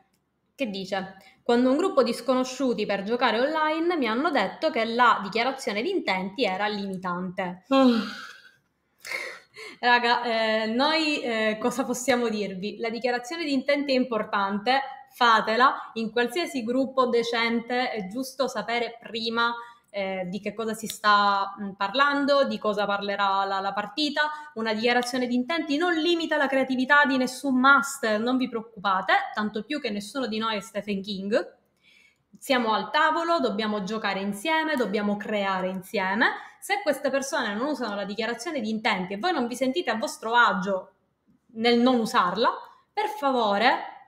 che 0.61 0.69
dice: 0.69 1.15
Quando 1.41 1.71
un 1.71 1.77
gruppo 1.77 2.03
di 2.03 2.13
sconosciuti 2.13 2.85
per 2.85 3.03
giocare 3.03 3.39
online 3.39 3.97
mi 3.97 4.07
hanno 4.07 4.29
detto 4.29 4.69
che 4.69 4.85
la 4.85 5.19
dichiarazione 5.23 5.81
di 5.81 5.89
intenti 5.89 6.43
era 6.43 6.67
limitante. 6.67 7.63
Oh. 7.69 7.89
Raga, 9.79 10.23
eh, 10.23 10.65
noi 10.67 11.21
eh, 11.21 11.57
cosa 11.59 11.83
possiamo 11.83 12.29
dirvi? 12.29 12.77
La 12.77 12.89
dichiarazione 12.89 13.43
di 13.43 13.53
intenti 13.53 13.93
è 13.93 13.95
importante, 13.95 14.79
fatela 15.11 15.91
in 15.93 16.11
qualsiasi 16.11 16.63
gruppo 16.63 17.07
decente, 17.07 17.89
è 17.89 18.07
giusto 18.07 18.47
sapere 18.47 18.99
prima 19.01 19.51
eh, 19.93 20.23
di 20.27 20.39
che 20.39 20.53
cosa 20.53 20.73
si 20.73 20.87
sta 20.87 21.53
mh, 21.57 21.71
parlando, 21.73 22.45
di 22.45 22.57
cosa 22.57 22.85
parlerà 22.85 23.43
la, 23.45 23.59
la, 23.59 23.73
partita. 23.73 24.31
Una 24.55 24.73
dichiarazione 24.73 25.27
di 25.27 25.35
intenti 25.35 25.77
non 25.77 25.93
limita 25.93 26.37
la 26.37 26.47
creatività 26.47 27.03
di 27.05 27.17
nessun 27.17 27.59
master, 27.59 28.19
non 28.19 28.37
vi 28.37 28.49
preoccupate, 28.49 29.13
tanto 29.33 29.63
più 29.63 29.79
che 29.79 29.89
nessuno 29.91 30.27
di 30.27 30.37
noi 30.37 30.55
è 30.55 30.61
Stephen 30.61 31.01
King. 31.01 31.57
Siamo 32.37 32.73
al 32.73 32.89
tavolo, 32.89 33.39
dobbiamo 33.39 33.83
giocare 33.83 34.21
insieme, 34.21 34.75
dobbiamo 34.75 35.17
creare 35.17 35.67
insieme. 35.67 36.29
Se 36.59 36.81
queste 36.81 37.09
persone 37.09 37.53
non 37.53 37.67
usano 37.67 37.93
la 37.93 38.05
dichiarazione 38.05 38.61
di 38.61 38.69
intenti 38.69 39.13
e 39.13 39.17
voi 39.17 39.33
non 39.33 39.47
vi 39.47 39.55
sentite 39.55 39.91
a 39.91 39.95
vostro 39.95 40.33
agio 40.33 40.93
nel 41.53 41.79
non 41.79 41.99
usarla, 41.99 42.49
per 42.93 43.07
favore 43.07 44.00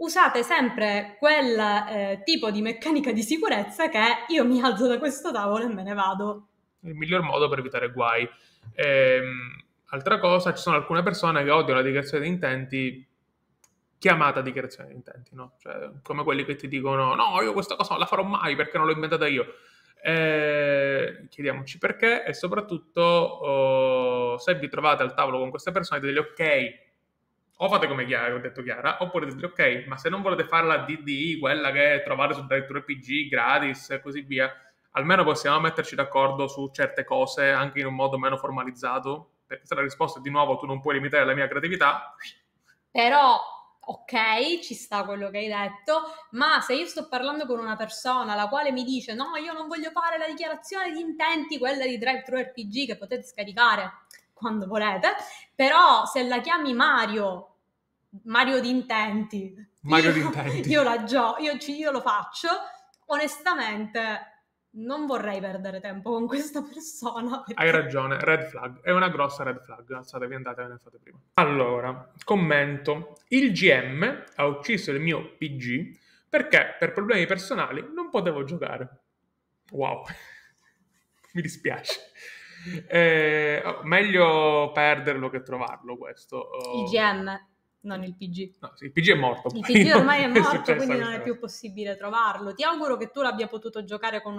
usate 0.00 0.42
sempre 0.42 1.16
quel 1.18 1.58
eh, 1.58 2.22
tipo 2.24 2.50
di 2.50 2.62
meccanica 2.62 3.12
di 3.12 3.22
sicurezza 3.22 3.88
che 3.88 4.24
io 4.28 4.44
mi 4.44 4.60
alzo 4.60 4.86
da 4.86 4.98
questo 4.98 5.32
tavolo 5.32 5.64
e 5.64 5.68
me 5.68 5.82
ne 5.82 5.94
vado. 5.94 6.46
Il 6.80 6.94
miglior 6.94 7.22
modo 7.22 7.48
per 7.48 7.58
evitare 7.58 7.90
guai. 7.90 8.28
Ehm, 8.74 9.64
altra 9.86 10.18
cosa, 10.18 10.54
ci 10.54 10.62
sono 10.62 10.76
alcune 10.76 11.02
persone 11.02 11.44
che 11.44 11.50
odiano 11.50 11.80
la 11.80 11.86
dichiarazione 11.86 12.24
di 12.24 12.30
intenti 12.30 13.08
chiamata 13.98 14.40
dichiarazione 14.40 14.88
di 14.88 14.94
intenti, 14.94 15.34
no? 15.34 15.56
Cioè, 15.58 15.90
come 16.02 16.24
quelli 16.24 16.46
che 16.46 16.56
ti 16.56 16.68
dicono 16.68 17.14
no, 17.14 17.38
io 17.42 17.52
questa 17.52 17.76
cosa 17.76 17.90
non 17.90 18.00
la 18.00 18.06
farò 18.06 18.22
mai 18.22 18.56
perché 18.56 18.78
non 18.78 18.86
l'ho 18.86 18.94
inventata 18.94 19.26
io. 19.26 19.44
Eh, 20.02 21.26
chiediamoci 21.28 21.76
perché 21.76 22.24
e 22.24 22.32
soprattutto 22.32 23.02
oh, 23.02 24.38
se 24.38 24.54
vi 24.54 24.70
trovate 24.70 25.02
al 25.02 25.12
tavolo 25.12 25.38
con 25.38 25.50
queste 25.50 25.72
persone 25.72 26.00
dite 26.00 26.18
ok 26.18 26.89
o 27.62 27.68
fate 27.68 27.86
come 27.86 28.06
Chiara, 28.06 28.34
ho 28.34 28.38
detto 28.38 28.62
Chiara, 28.62 28.96
oppure 29.00 29.26
dite 29.26 29.44
ok, 29.44 29.84
ma 29.86 29.98
se 29.98 30.08
non 30.08 30.22
volete 30.22 30.46
fare 30.46 30.66
la 30.66 30.78
DDI, 30.78 31.38
quella 31.38 31.70
che 31.70 32.00
trovate 32.02 32.32
su 32.32 32.46
Directory 32.46 32.82
PG 32.82 33.28
gratis 33.28 33.90
e 33.90 34.00
così 34.00 34.22
via, 34.22 34.50
almeno 34.92 35.24
possiamo 35.24 35.60
metterci 35.60 35.94
d'accordo 35.94 36.48
su 36.48 36.70
certe 36.72 37.04
cose 37.04 37.50
anche 37.50 37.80
in 37.80 37.86
un 37.86 37.94
modo 37.94 38.16
meno 38.18 38.38
formalizzato, 38.38 39.32
perché 39.46 39.66
se 39.66 39.74
la 39.74 39.82
risposta 39.82 40.20
è 40.20 40.22
di 40.22 40.30
nuovo 40.30 40.56
tu 40.56 40.64
non 40.64 40.80
puoi 40.80 40.94
limitare 40.94 41.26
la 41.26 41.34
mia 41.34 41.48
creatività. 41.48 42.14
Però 42.90 43.38
ok, 43.78 44.60
ci 44.60 44.74
sta 44.74 45.04
quello 45.04 45.28
che 45.28 45.38
hai 45.38 45.48
detto, 45.48 46.00
ma 46.30 46.62
se 46.62 46.74
io 46.74 46.86
sto 46.86 47.08
parlando 47.08 47.44
con 47.44 47.58
una 47.58 47.76
persona 47.76 48.34
la 48.34 48.48
quale 48.48 48.72
mi 48.72 48.84
dice 48.84 49.12
no, 49.12 49.36
io 49.36 49.52
non 49.52 49.68
voglio 49.68 49.90
fare 49.90 50.16
la 50.16 50.26
dichiarazione 50.26 50.92
di 50.92 51.00
intenti, 51.00 51.58
quella 51.58 51.84
di 51.84 51.98
DriveThru 51.98 52.38
RPG 52.38 52.86
che 52.86 52.96
potete 52.96 53.22
scaricare 53.22 53.92
quando 54.32 54.66
volete, 54.66 55.08
però 55.54 56.06
se 56.06 56.26
la 56.26 56.40
chiami 56.40 56.72
Mario 56.72 57.49
Mario 58.24 58.60
di 58.60 58.70
intenti. 58.70 59.54
Mario 59.82 60.12
di 60.12 60.20
intenti. 60.20 60.68
Io, 60.70 60.82
la 60.82 61.04
gio- 61.04 61.36
io, 61.38 61.52
io 61.66 61.90
lo 61.90 62.00
faccio, 62.00 62.48
onestamente 63.06 64.30
non 64.72 65.06
vorrei 65.06 65.40
perdere 65.40 65.80
tempo 65.80 66.10
con 66.10 66.26
questa 66.26 66.62
persona. 66.62 67.42
Perché... 67.42 67.60
Hai 67.60 67.70
ragione, 67.70 68.18
red 68.20 68.44
flag, 68.48 68.80
è 68.82 68.90
una 68.90 69.08
grossa 69.08 69.42
red 69.42 69.60
flag, 69.60 69.90
alzatevi 69.90 70.34
andate, 70.34 70.62
ve 70.62 70.68
ne 70.68 70.78
fate 70.82 70.98
prima. 70.98 71.18
Allora, 71.34 72.12
commento, 72.24 73.16
il 73.28 73.52
GM 73.52 74.24
ha 74.36 74.44
ucciso 74.46 74.90
il 74.90 75.00
mio 75.00 75.36
PG 75.36 75.98
perché 76.28 76.76
per 76.78 76.92
problemi 76.92 77.26
personali 77.26 77.84
non 77.94 78.10
potevo 78.10 78.44
giocare. 78.44 79.00
Wow, 79.72 80.04
mi 81.34 81.42
dispiace. 81.42 82.00
Eh, 82.86 83.62
oh, 83.64 83.82
meglio 83.84 84.70
perderlo 84.72 85.30
che 85.30 85.42
trovarlo 85.42 85.96
questo. 85.96 86.36
Oh. 86.36 86.82
Il 86.82 86.90
GM 86.90 87.48
non 87.82 88.02
il 88.02 88.14
PG. 88.14 88.56
No, 88.60 88.72
il 88.80 88.92
PG 88.92 89.10
è 89.12 89.14
morto. 89.14 89.48
Il 89.54 89.62
PG 89.62 89.94
ormai 89.94 90.24
è 90.24 90.26
morto, 90.38 90.74
quindi 90.74 90.98
non 90.98 91.12
è 91.12 91.22
più 91.22 91.38
possibile 91.38 91.96
trovarlo. 91.96 92.52
Ti 92.52 92.62
auguro 92.62 92.96
che 92.96 93.10
tu 93.10 93.22
l'abbia 93.22 93.46
potuto 93.46 93.84
giocare 93.84 94.20
con, 94.20 94.34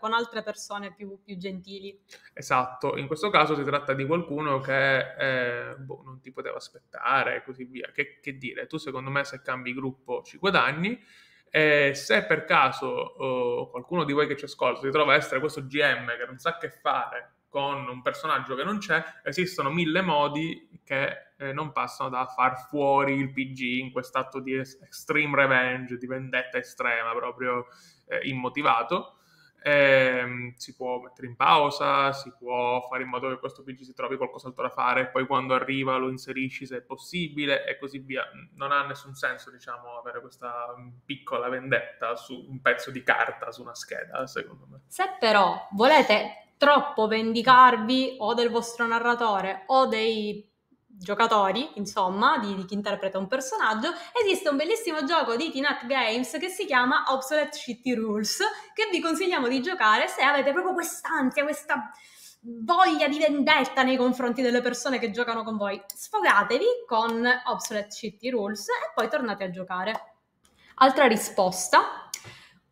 con 0.00 0.12
altre 0.12 0.42
persone 0.42 0.94
più, 0.94 1.20
più, 1.22 1.36
gentili. 1.36 1.98
Esatto, 2.32 2.96
in 2.96 3.06
questo 3.06 3.28
caso 3.30 3.54
si 3.54 3.64
tratta 3.64 3.92
di 3.92 4.06
qualcuno 4.06 4.60
che 4.60 5.70
eh, 5.70 5.76
boh, 5.76 6.02
non 6.04 6.20
ti 6.20 6.32
poteva 6.32 6.56
aspettare 6.56 7.36
e 7.36 7.42
così 7.42 7.64
via. 7.64 7.90
Che, 7.92 8.18
che, 8.20 8.38
dire, 8.38 8.66
tu 8.66 8.78
secondo 8.78 9.10
me 9.10 9.24
se 9.24 9.42
cambi 9.42 9.74
gruppo 9.74 10.22
ci 10.22 10.38
guadagni. 10.38 10.98
E 11.48 11.92
se 11.94 12.24
per 12.24 12.44
caso 12.44 12.86
oh, 12.86 13.70
qualcuno 13.70 14.04
di 14.04 14.12
voi 14.12 14.26
che 14.26 14.36
ci 14.36 14.44
ascolta 14.44 14.80
si 14.80 14.90
trova 14.90 15.12
a 15.12 15.16
essere 15.16 15.40
questo 15.40 15.64
GM 15.64 16.06
che 16.18 16.26
non 16.26 16.38
sa 16.38 16.58
che 16.58 16.70
fare 16.70 17.34
con 17.48 17.88
un 17.88 18.02
personaggio 18.02 18.54
che 18.54 18.64
non 18.64 18.78
c'è, 18.78 19.02
esistono 19.22 19.70
mille 19.70 20.02
modi 20.02 20.80
che 20.84 21.25
eh, 21.38 21.52
non 21.52 21.72
passano 21.72 22.10
da 22.10 22.26
far 22.26 22.66
fuori 22.68 23.14
il 23.14 23.32
PG 23.32 23.60
in 23.80 23.92
quest'atto 23.92 24.40
di 24.40 24.54
extreme 24.54 25.36
revenge, 25.36 25.98
di 25.98 26.06
vendetta 26.06 26.58
estrema, 26.58 27.12
proprio 27.14 27.66
eh, 28.06 28.28
immotivato. 28.28 29.12
Eh, 29.62 30.54
si 30.56 30.76
può 30.76 31.00
mettere 31.00 31.26
in 31.26 31.34
pausa, 31.34 32.12
si 32.12 32.32
può 32.38 32.86
fare 32.88 33.02
in 33.02 33.08
modo 33.08 33.28
che 33.28 33.38
questo 33.40 33.64
PG 33.64 33.80
si 33.80 33.94
trovi 33.94 34.16
qualcos'altro 34.16 34.62
da 34.62 34.68
fare, 34.68 35.08
poi 35.08 35.26
quando 35.26 35.54
arriva 35.54 35.96
lo 35.96 36.08
inserisci 36.08 36.66
se 36.66 36.76
è 36.76 36.82
possibile 36.82 37.66
e 37.66 37.76
così 37.76 37.98
via. 37.98 38.24
Non 38.54 38.70
ha 38.70 38.86
nessun 38.86 39.14
senso, 39.14 39.50
diciamo, 39.50 39.98
avere 39.98 40.20
questa 40.20 40.72
piccola 41.04 41.48
vendetta 41.48 42.14
su 42.14 42.46
un 42.48 42.60
pezzo 42.60 42.92
di 42.92 43.02
carta, 43.02 43.50
su 43.50 43.62
una 43.62 43.74
scheda, 43.74 44.26
secondo 44.28 44.68
me. 44.70 44.82
Se 44.86 45.16
però 45.18 45.66
volete 45.72 46.52
troppo 46.56 47.08
vendicarvi 47.08 48.16
o 48.20 48.34
del 48.34 48.50
vostro 48.50 48.86
narratore 48.86 49.64
o 49.66 49.86
dei 49.86 50.48
giocatori, 50.98 51.70
insomma, 51.74 52.38
di, 52.38 52.54
di, 52.54 52.64
chi 52.64 52.74
interpreta 52.74 53.18
un 53.18 53.26
personaggio, 53.26 53.90
esiste 54.24 54.48
un 54.48 54.56
bellissimo 54.56 55.04
gioco 55.04 55.36
di 55.36 55.50
Tinat 55.50 55.86
Games 55.86 56.30
che 56.38 56.48
si 56.48 56.64
chiama 56.64 57.04
Obsolete 57.08 57.56
Shitty 57.56 57.94
Rules, 57.94 58.38
che 58.74 58.88
vi 58.90 59.00
consigliamo 59.00 59.48
di 59.48 59.60
giocare 59.60 60.08
se 60.08 60.22
avete 60.22 60.52
proprio 60.52 60.74
quest'ansia, 60.74 61.44
questa 61.44 61.90
voglia 62.40 63.08
di 63.08 63.18
vendetta 63.18 63.82
nei 63.82 63.96
confronti 63.96 64.40
delle 64.40 64.60
persone 64.60 64.98
che 64.98 65.10
giocano 65.10 65.42
con 65.42 65.56
voi. 65.56 65.80
Sfogatevi 65.86 66.84
con 66.86 67.26
Obsolete 67.46 67.90
Shitty 67.90 68.30
Rules 68.30 68.68
e 68.68 68.92
poi 68.94 69.08
tornate 69.08 69.44
a 69.44 69.50
giocare. 69.50 70.14
Altra 70.76 71.06
risposta, 71.06 72.08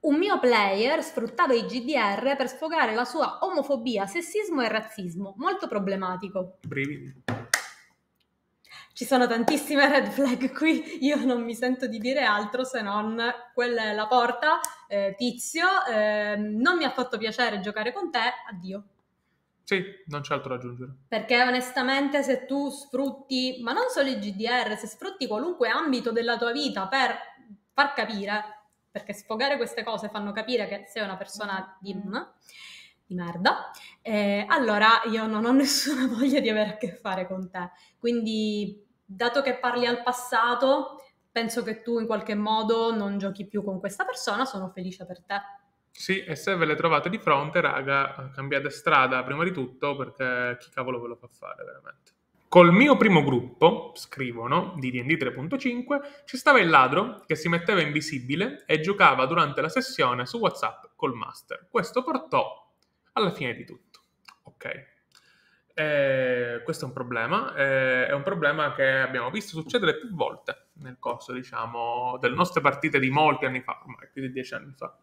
un 0.00 0.16
mio 0.16 0.38
player 0.38 1.02
sfruttava 1.02 1.54
i 1.54 1.64
GDR 1.64 2.36
per 2.36 2.48
sfogare 2.48 2.94
la 2.94 3.04
sua 3.04 3.38
omofobia, 3.40 4.06
sessismo 4.06 4.62
e 4.62 4.68
razzismo, 4.68 5.34
molto 5.38 5.66
problematico. 5.66 6.58
Brividi. 6.66 7.33
Ci 8.94 9.04
sono 9.04 9.26
tantissime 9.26 9.88
red 9.88 10.06
flag 10.06 10.52
qui, 10.52 11.04
io 11.04 11.16
non 11.24 11.42
mi 11.42 11.56
sento 11.56 11.88
di 11.88 11.98
dire 11.98 12.22
altro 12.22 12.62
se 12.62 12.80
non 12.80 13.20
quella 13.52 13.90
è 13.90 13.92
la 13.92 14.06
porta, 14.06 14.60
eh, 14.86 15.16
tizio, 15.18 15.66
eh, 15.84 16.36
non 16.36 16.76
mi 16.76 16.84
ha 16.84 16.90
fatto 16.90 17.18
piacere 17.18 17.58
giocare 17.58 17.92
con 17.92 18.12
te, 18.12 18.20
addio. 18.48 18.84
Sì, 19.64 19.82
non 20.06 20.20
c'è 20.20 20.34
altro 20.34 20.50
da 20.50 20.54
aggiungere. 20.54 20.94
Perché 21.08 21.42
onestamente 21.42 22.22
se 22.22 22.46
tu 22.46 22.70
sfrutti, 22.70 23.58
ma 23.62 23.72
non 23.72 23.88
solo 23.88 24.08
i 24.08 24.18
GDR, 24.20 24.76
se 24.78 24.86
sfrutti 24.86 25.26
qualunque 25.26 25.68
ambito 25.68 26.12
della 26.12 26.38
tua 26.38 26.52
vita 26.52 26.86
per 26.86 27.16
far 27.72 27.94
capire 27.94 28.62
perché 28.94 29.12
sfogare 29.12 29.56
queste 29.56 29.82
cose 29.82 30.08
fanno 30.08 30.30
capire 30.30 30.68
che 30.68 30.84
sei 30.86 31.02
una 31.02 31.16
persona 31.16 31.76
di, 31.80 32.00
di 33.06 33.14
merda, 33.14 33.70
eh, 34.02 34.44
allora 34.48 35.02
io 35.10 35.26
non 35.26 35.44
ho 35.44 35.52
nessuna 35.52 36.06
voglia 36.06 36.40
di 36.40 36.48
avere 36.48 36.70
a 36.70 36.76
che 36.76 36.92
fare 36.92 37.26
con 37.26 37.50
te. 37.50 37.70
Quindi, 37.98 38.82
dato 39.04 39.42
che 39.42 39.58
parli 39.58 39.86
al 39.86 40.02
passato, 40.02 41.02
penso 41.30 41.62
che 41.62 41.82
tu 41.82 41.98
in 41.98 42.06
qualche 42.06 42.34
modo 42.34 42.94
non 42.94 43.18
giochi 43.18 43.46
più 43.46 43.62
con 43.62 43.80
questa 43.80 44.04
persona, 44.04 44.44
sono 44.44 44.70
felice 44.70 45.04
per 45.04 45.22
te. 45.22 45.36
Sì, 45.90 46.24
e 46.24 46.34
se 46.34 46.56
ve 46.56 46.64
le 46.64 46.74
trovate 46.74 47.08
di 47.08 47.18
fronte, 47.18 47.60
raga, 47.60 48.30
cambiate 48.34 48.68
strada 48.70 49.22
prima 49.22 49.44
di 49.44 49.52
tutto 49.52 49.94
perché 49.94 50.56
chi 50.58 50.70
cavolo 50.70 51.00
ve 51.00 51.08
lo 51.08 51.16
fa 51.16 51.28
fare 51.28 51.64
veramente. 51.64 52.12
Col 52.48 52.72
mio 52.72 52.96
primo 52.96 53.22
gruppo, 53.24 53.92
scrivono, 53.94 54.74
di 54.76 54.90
D&D 54.90 55.20
3.5, 55.20 56.22
ci 56.24 56.36
stava 56.36 56.60
il 56.60 56.68
ladro 56.68 57.24
che 57.26 57.34
si 57.34 57.48
metteva 57.48 57.80
invisibile 57.80 58.64
e 58.66 58.78
giocava 58.80 59.26
durante 59.26 59.60
la 59.60 59.68
sessione 59.68 60.24
su 60.24 60.38
WhatsApp 60.38 60.84
col 60.94 61.14
master. 61.14 61.66
Questo 61.68 62.04
portò 62.04 62.63
alla 63.14 63.32
fine 63.32 63.54
di 63.54 63.64
tutto. 63.64 64.00
Ok. 64.44 64.92
Eh, 65.76 66.60
questo 66.62 66.84
è 66.84 66.88
un 66.88 66.94
problema, 66.94 67.52
eh, 67.56 68.06
è 68.06 68.12
un 68.12 68.22
problema 68.22 68.72
che 68.72 68.88
abbiamo 69.00 69.30
visto 69.30 69.60
succedere 69.60 69.98
più 69.98 70.14
volte 70.14 70.68
nel 70.74 70.98
corso, 71.00 71.32
diciamo, 71.32 72.16
delle 72.20 72.36
nostre 72.36 72.60
partite 72.60 73.00
di 73.00 73.10
molti 73.10 73.44
anni 73.44 73.60
fa, 73.60 73.80
ormai 73.80 74.08
più 74.12 74.22
di 74.22 74.30
dieci 74.30 74.54
anni 74.54 74.72
fa, 74.76 74.96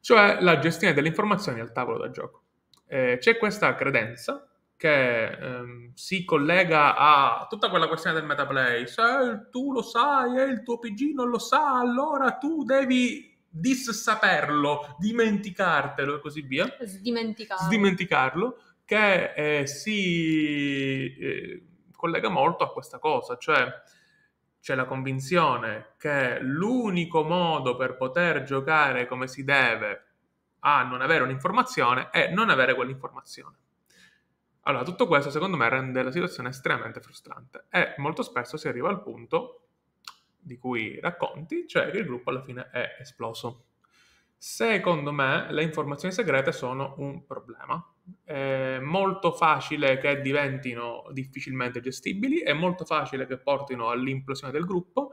cioè 0.00 0.38
la 0.40 0.58
gestione 0.58 0.92
delle 0.92 1.08
informazioni 1.08 1.60
al 1.60 1.72
tavolo 1.72 1.96
da 1.96 2.10
gioco. 2.10 2.42
Eh, 2.86 3.16
c'è 3.20 3.38
questa 3.38 3.74
credenza 3.74 4.46
che 4.76 5.30
ehm, 5.30 5.92
si 5.94 6.24
collega 6.24 6.96
a 6.96 7.46
tutta 7.48 7.70
quella 7.70 7.88
questione 7.88 8.18
del 8.18 8.26
metaplay. 8.26 8.86
Se 8.86 9.02
tu 9.50 9.72
lo 9.72 9.80
sai 9.80 10.38
e 10.38 10.42
il 10.42 10.62
tuo 10.62 10.78
PG 10.78 11.14
non 11.14 11.28
lo 11.30 11.38
sa, 11.38 11.78
allora 11.78 12.32
tu 12.32 12.64
devi 12.64 13.31
dissaperlo, 13.52 14.96
dimenticartelo 14.98 16.16
e 16.16 16.20
così 16.20 16.40
via. 16.40 16.74
Sdimenticarlo. 16.80 17.64
Sdimenticarlo, 17.64 18.62
che 18.84 19.32
eh, 19.34 19.66
si 19.66 21.16
eh, 21.16 21.66
collega 21.94 22.28
molto 22.28 22.64
a 22.64 22.72
questa 22.72 22.98
cosa, 22.98 23.36
cioè 23.36 23.66
c'è 24.60 24.74
la 24.74 24.84
convinzione 24.84 25.94
che 25.98 26.38
l'unico 26.40 27.22
modo 27.22 27.76
per 27.76 27.96
poter 27.96 28.44
giocare 28.44 29.06
come 29.06 29.26
si 29.28 29.44
deve 29.44 30.04
a 30.60 30.84
non 30.84 31.00
avere 31.00 31.24
un'informazione 31.24 32.10
e 32.12 32.28
non 32.28 32.48
avere 32.48 32.74
quell'informazione. 32.74 33.56
Allora, 34.62 34.84
tutto 34.84 35.08
questo 35.08 35.30
secondo 35.30 35.56
me 35.56 35.68
rende 35.68 36.02
la 36.02 36.12
situazione 36.12 36.50
estremamente 36.50 37.00
frustrante 37.00 37.64
e 37.68 37.94
molto 37.96 38.22
spesso 38.22 38.56
si 38.56 38.68
arriva 38.68 38.88
al 38.88 39.02
punto 39.02 39.61
di 40.42 40.58
cui 40.58 40.98
racconti, 41.00 41.66
cioè 41.66 41.90
che 41.90 41.98
il 41.98 42.06
gruppo 42.06 42.30
alla 42.30 42.42
fine 42.42 42.68
è 42.70 42.96
esploso. 43.00 43.66
Secondo 44.36 45.12
me 45.12 45.46
le 45.50 45.62
informazioni 45.62 46.12
segrete 46.12 46.50
sono 46.50 46.94
un 46.98 47.24
problema. 47.24 47.80
È 48.24 48.80
molto 48.80 49.30
facile 49.30 49.98
che 49.98 50.20
diventino 50.20 51.04
difficilmente 51.12 51.80
gestibili, 51.80 52.40
è 52.40 52.52
molto 52.52 52.84
facile 52.84 53.26
che 53.26 53.38
portino 53.38 53.90
all'implosione 53.90 54.52
del 54.52 54.64
gruppo. 54.64 55.12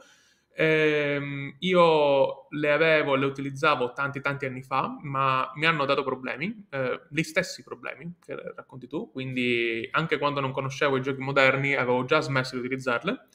Eh, 0.52 1.56
io 1.60 2.48
le 2.50 2.72
avevo, 2.72 3.16
le 3.16 3.28
utilizzavo 3.28 3.94
tanti 3.94 4.20
tanti 4.20 4.48
anni 4.48 4.64
fa, 4.64 4.98
ma 5.04 5.52
mi 5.56 5.68
hanno 5.68 5.86
dato 5.86 6.04
problemi, 6.04 6.66
eh, 6.72 7.02
gli 7.12 7.22
stessi 7.22 7.64
problemi 7.64 8.16
che 8.20 8.36
racconti 8.56 8.88
tu, 8.88 9.12
quindi 9.12 9.88
anche 9.92 10.18
quando 10.18 10.40
non 10.40 10.52
conoscevo 10.52 10.98
i 10.98 11.02
giochi 11.02 11.22
moderni 11.22 11.76
avevo 11.76 12.04
già 12.04 12.20
smesso 12.20 12.56
di 12.56 12.62
utilizzarle 12.62 13.28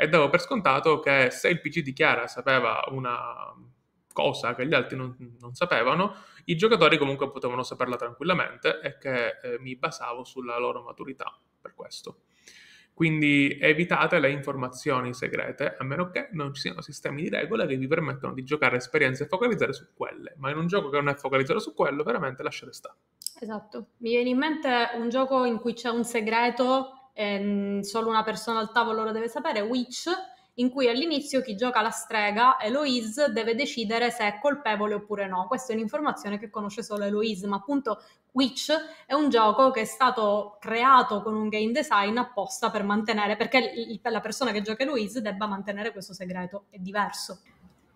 e 0.00 0.08
davo 0.08 0.28
per 0.28 0.40
scontato 0.40 1.00
che 1.00 1.28
se 1.32 1.48
il 1.48 1.60
PC 1.60 1.80
di 1.80 1.92
Chiara 1.92 2.28
sapeva 2.28 2.84
una 2.90 3.52
cosa 4.12 4.54
che 4.54 4.64
gli 4.64 4.72
altri 4.72 4.96
non, 4.96 5.36
non, 5.40 5.54
sapevano, 5.54 6.14
i 6.44 6.54
giocatori 6.54 6.96
comunque 6.98 7.32
potevano 7.32 7.64
saperla 7.64 7.96
tranquillamente 7.96 8.78
e 8.80 8.96
che 8.96 9.40
eh, 9.42 9.58
mi 9.58 9.74
basavo 9.74 10.22
sulla 10.22 10.56
loro 10.56 10.84
maturità 10.84 11.36
per 11.60 11.74
questo. 11.74 12.20
Quindi 12.94 13.58
evitate 13.60 14.20
le 14.20 14.30
informazioni 14.30 15.12
segrete, 15.12 15.74
a 15.76 15.82
meno 15.82 16.10
che 16.10 16.28
non 16.30 16.54
ci 16.54 16.60
siano 16.60 16.80
sistemi 16.80 17.22
di 17.22 17.28
regole 17.28 17.66
che 17.66 17.76
vi 17.76 17.88
permettono 17.88 18.34
di 18.34 18.44
giocare 18.44 18.76
esperienze 18.76 19.24
e 19.24 19.26
focalizzare 19.26 19.72
su 19.72 19.88
quelle. 19.94 20.34
Ma 20.36 20.50
in 20.50 20.58
un 20.58 20.68
gioco 20.68 20.90
che 20.90 20.96
non 20.98 21.08
è 21.08 21.14
focalizzato 21.16 21.58
su 21.58 21.74
quello, 21.74 22.04
veramente 22.04 22.44
lasciate 22.44 22.72
stare. 22.72 22.96
Esatto. 23.40 23.88
Mi 23.96 24.10
viene 24.10 24.28
in 24.28 24.38
mente 24.38 24.90
un 24.94 25.08
gioco 25.08 25.44
in 25.44 25.58
cui 25.58 25.72
c'è 25.72 25.88
un 25.88 26.04
segreto 26.04 26.97
e 27.20 27.80
solo 27.82 28.08
una 28.08 28.22
persona 28.22 28.60
al 28.60 28.70
tavolo 28.70 29.02
lo 29.02 29.10
deve 29.10 29.28
sapere, 29.28 29.60
Witch, 29.60 30.08
in 30.54 30.70
cui 30.70 30.88
all'inizio 30.88 31.42
chi 31.42 31.56
gioca 31.56 31.82
la 31.82 31.90
strega, 31.90 32.60
Eloise, 32.60 33.32
deve 33.32 33.56
decidere 33.56 34.12
se 34.12 34.24
è 34.24 34.38
colpevole 34.40 34.94
oppure 34.94 35.26
no. 35.26 35.48
Questa 35.48 35.72
è 35.72 35.74
un'informazione 35.74 36.38
che 36.38 36.48
conosce 36.48 36.84
solo 36.84 37.02
Eloise, 37.02 37.48
ma 37.48 37.56
appunto 37.56 38.00
Witch 38.30 38.70
è 39.04 39.14
un 39.14 39.30
gioco 39.30 39.72
che 39.72 39.80
è 39.80 39.84
stato 39.84 40.58
creato 40.60 41.20
con 41.20 41.34
un 41.34 41.48
game 41.48 41.72
design 41.72 42.16
apposta 42.18 42.70
per 42.70 42.84
mantenere, 42.84 43.34
perché 43.34 43.98
la 44.00 44.20
persona 44.20 44.52
che 44.52 44.62
gioca 44.62 44.84
Eloise 44.84 45.20
debba 45.20 45.48
mantenere 45.48 45.90
questo 45.90 46.14
segreto, 46.14 46.66
è 46.70 46.78
diverso. 46.78 47.40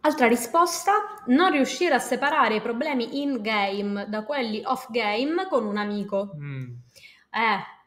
Altra 0.01 0.27
risposta, 0.27 1.23
non 1.27 1.53
riuscire 1.53 1.95
a 1.95 2.01
separare 2.01 2.57
i 2.57 2.61
problemi 2.61 3.23
in 3.23 3.41
game 3.41 4.09
da 4.09 4.25
quelli 4.25 4.63
off 4.65 4.91
game 4.91 5.47
con 5.47 5.65
un 5.65 5.77
amico. 5.77 6.33
Mm. 6.37 6.75
Eh. 7.31 7.81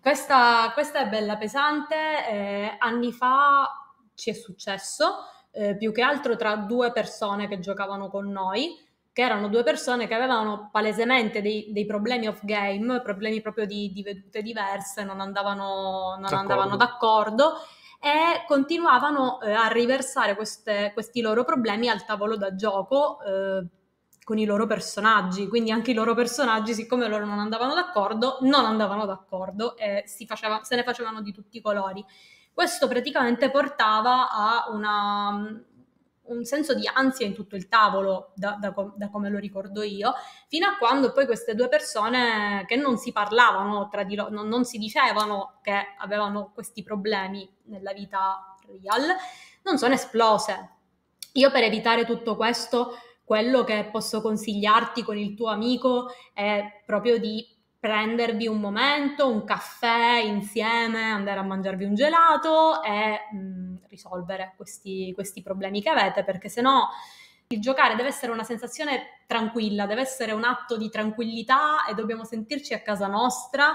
Questa, 0.00 0.70
questa, 0.72 1.00
è 1.00 1.08
bella 1.08 1.36
pesante. 1.36 1.94
Eh, 2.28 2.76
anni 2.78 3.12
fa 3.12 3.94
ci 4.14 4.30
è 4.30 4.32
successo, 4.32 5.24
eh, 5.50 5.76
più 5.76 5.92
che 5.92 6.02
altro 6.02 6.36
tra 6.36 6.56
due 6.56 6.92
persone 6.92 7.48
che 7.48 7.58
giocavano 7.58 8.08
con 8.08 8.30
noi, 8.30 8.74
che 9.12 9.22
erano 9.22 9.48
due 9.48 9.62
persone 9.62 10.06
che 10.06 10.14
avevano 10.14 10.68
palesemente 10.70 11.40
dei, 11.40 11.72
dei 11.72 11.86
problemi 11.86 12.28
off 12.28 12.44
game, 12.44 13.00
problemi 13.00 13.40
proprio 13.40 13.66
di, 13.66 13.90
di 13.92 14.02
vedute 14.02 14.42
diverse, 14.42 15.04
non 15.04 15.20
andavano, 15.20 16.16
non 16.18 16.20
d'accordo. 16.20 16.36
andavano 16.36 16.76
d'accordo 16.76 17.52
e 17.98 18.44
continuavano 18.46 19.40
eh, 19.40 19.52
a 19.52 19.68
riversare 19.68 20.36
queste, 20.36 20.90
questi 20.92 21.20
loro 21.20 21.44
problemi 21.44 21.88
al 21.88 22.04
tavolo 22.04 22.36
da 22.36 22.54
gioco 22.54 23.18
eh, 23.22 23.66
con 24.26 24.38
i 24.38 24.44
loro 24.44 24.66
personaggi. 24.66 25.46
Quindi 25.46 25.70
anche 25.70 25.92
i 25.92 25.94
loro 25.94 26.12
personaggi, 26.12 26.74
siccome 26.74 27.06
loro 27.06 27.24
non 27.24 27.38
andavano 27.38 27.74
d'accordo, 27.74 28.38
non 28.40 28.64
andavano 28.64 29.06
d'accordo 29.06 29.76
e 29.76 30.04
faceva, 30.26 30.64
se 30.64 30.74
ne 30.74 30.82
facevano 30.82 31.22
di 31.22 31.30
tutti 31.30 31.58
i 31.58 31.60
colori. 31.60 32.04
Questo 32.52 32.88
praticamente 32.88 33.52
portava 33.52 34.28
a 34.28 34.66
una, 34.72 35.28
un 36.24 36.44
senso 36.44 36.74
di 36.74 36.90
ansia 36.92 37.24
in 37.24 37.34
tutto 37.34 37.54
il 37.54 37.68
tavolo, 37.68 38.32
da, 38.34 38.56
da, 38.58 38.74
da, 38.96 39.10
come 39.10 39.30
lo 39.30 39.38
ricordo 39.38 39.84
io, 39.84 40.12
fino 40.48 40.66
a 40.66 40.76
quando 40.76 41.12
poi 41.12 41.24
queste 41.24 41.54
due 41.54 41.68
persone 41.68 42.64
che 42.66 42.74
non 42.74 42.98
si 42.98 43.12
parlavano 43.12 43.88
tra 43.88 44.02
di 44.02 44.16
loro, 44.16 44.30
non, 44.30 44.48
non 44.48 44.64
si 44.64 44.76
dicevano 44.78 45.60
che 45.62 45.94
avevano 45.98 46.50
questi 46.52 46.82
problemi 46.82 47.48
nella 47.66 47.92
vita 47.92 48.56
real, 48.66 49.04
non 49.62 49.78
sono 49.78 49.94
esplose. 49.94 50.70
Io 51.34 51.52
per 51.52 51.62
evitare 51.62 52.04
tutto 52.04 52.34
questo, 52.34 52.96
quello 53.26 53.64
che 53.64 53.88
posso 53.90 54.22
consigliarti 54.22 55.02
con 55.02 55.18
il 55.18 55.34
tuo 55.34 55.48
amico 55.48 56.12
è 56.32 56.80
proprio 56.86 57.18
di 57.18 57.44
prendervi 57.76 58.46
un 58.46 58.60
momento, 58.60 59.28
un 59.28 59.42
caffè 59.42 60.20
insieme, 60.20 61.02
andare 61.10 61.40
a 61.40 61.42
mangiarvi 61.42 61.82
un 61.82 61.96
gelato 61.96 62.84
e 62.84 63.26
mh, 63.32 63.36
mm, 63.36 63.76
risolvere 63.88 64.54
questi, 64.56 65.10
questi 65.12 65.42
problemi 65.42 65.82
che 65.82 65.88
avete, 65.88 66.22
perché 66.22 66.48
se 66.48 66.60
no 66.60 66.90
il 67.48 67.60
giocare 67.60 67.96
deve 67.96 68.10
essere 68.10 68.30
una 68.30 68.44
sensazione 68.44 69.22
tranquilla, 69.26 69.86
deve 69.86 70.02
essere 70.02 70.30
un 70.30 70.44
atto 70.44 70.76
di 70.76 70.88
tranquillità 70.88 71.84
e 71.86 71.94
dobbiamo 71.94 72.22
sentirci 72.22 72.74
a 72.74 72.80
casa 72.80 73.08
nostra. 73.08 73.74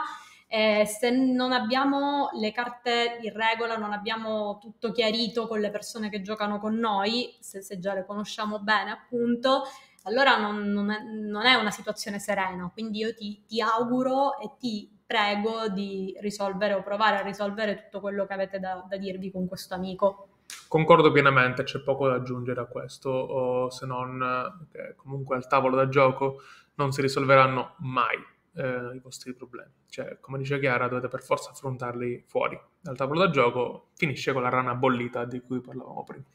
E 0.53 0.85
se 0.85 1.11
non 1.11 1.53
abbiamo 1.53 2.27
le 2.33 2.51
carte 2.51 3.19
in 3.21 3.31
regola, 3.31 3.77
non 3.77 3.93
abbiamo 3.93 4.57
tutto 4.59 4.91
chiarito 4.91 5.47
con 5.47 5.61
le 5.61 5.69
persone 5.69 6.09
che 6.09 6.21
giocano 6.21 6.59
con 6.59 6.75
noi, 6.75 7.37
se, 7.39 7.61
se 7.61 7.79
già 7.79 7.93
le 7.93 8.05
conosciamo 8.05 8.59
bene, 8.59 8.91
appunto, 8.91 9.63
allora 10.03 10.35
non, 10.35 10.69
non, 10.73 10.91
è, 10.91 11.01
non, 11.03 11.45
è, 11.45 11.53
una 11.53 11.71
situazione 11.71 12.19
serena. 12.19 12.69
Quindi 12.73 12.97
io 12.97 13.13
ti, 13.13 13.45
ti, 13.47 13.61
auguro 13.61 14.37
e 14.39 14.51
ti 14.59 14.91
prego 15.05 15.69
di 15.69 16.17
risolvere 16.19 16.73
o 16.73 16.83
provare 16.83 17.19
a 17.19 17.21
risolvere 17.21 17.83
tutto 17.83 18.01
quello 18.01 18.25
che 18.25 18.33
avete 18.33 18.59
da, 18.59 18.85
da 18.89 18.97
dirvi 18.97 19.31
con 19.31 19.47
questo 19.47 19.73
amico. 19.75 20.27
Concordo 20.67 21.13
pienamente, 21.13 21.63
c'è 21.63 21.79
poco 21.79 22.09
da 22.09 22.15
aggiungere 22.15 22.59
a 22.59 22.65
questo, 22.65 23.69
se 23.69 23.85
non 23.85 24.67
che 24.69 24.95
comunque 24.97 25.37
al 25.37 25.47
tavolo 25.47 25.77
da 25.77 25.87
gioco 25.87 26.41
non 26.75 26.91
si 26.91 26.99
risolveranno 26.99 27.75
mai 27.77 28.17
eh, 28.53 28.91
i 28.95 28.99
vostri 28.99 29.33
problemi. 29.33 29.71
Cioè, 29.89 30.19
come 30.19 30.37
dice 30.37 30.59
Chiara, 30.59 30.87
dovete 30.87 31.07
per 31.07 31.21
forza 31.21 31.51
affrontarli 31.51 32.23
fuori. 32.27 32.59
Dal 32.79 32.95
tavolo 32.95 33.19
da 33.19 33.29
gioco 33.29 33.89
finisce 33.95 34.33
con 34.33 34.41
la 34.41 34.49
rana 34.49 34.75
bollita 34.75 35.25
di 35.25 35.39
cui 35.41 35.61
parlavamo 35.61 36.03
prima. 36.03 36.25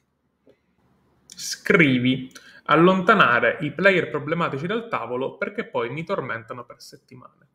Scrivi 1.27 2.31
allontanare 2.65 3.59
i 3.61 3.73
player 3.73 4.09
problematici 4.11 4.67
dal 4.67 4.89
tavolo 4.89 5.37
perché 5.37 5.67
poi 5.67 5.91
mi 5.91 6.05
tormentano 6.05 6.65
per 6.65 6.81
settimane. 6.81 7.49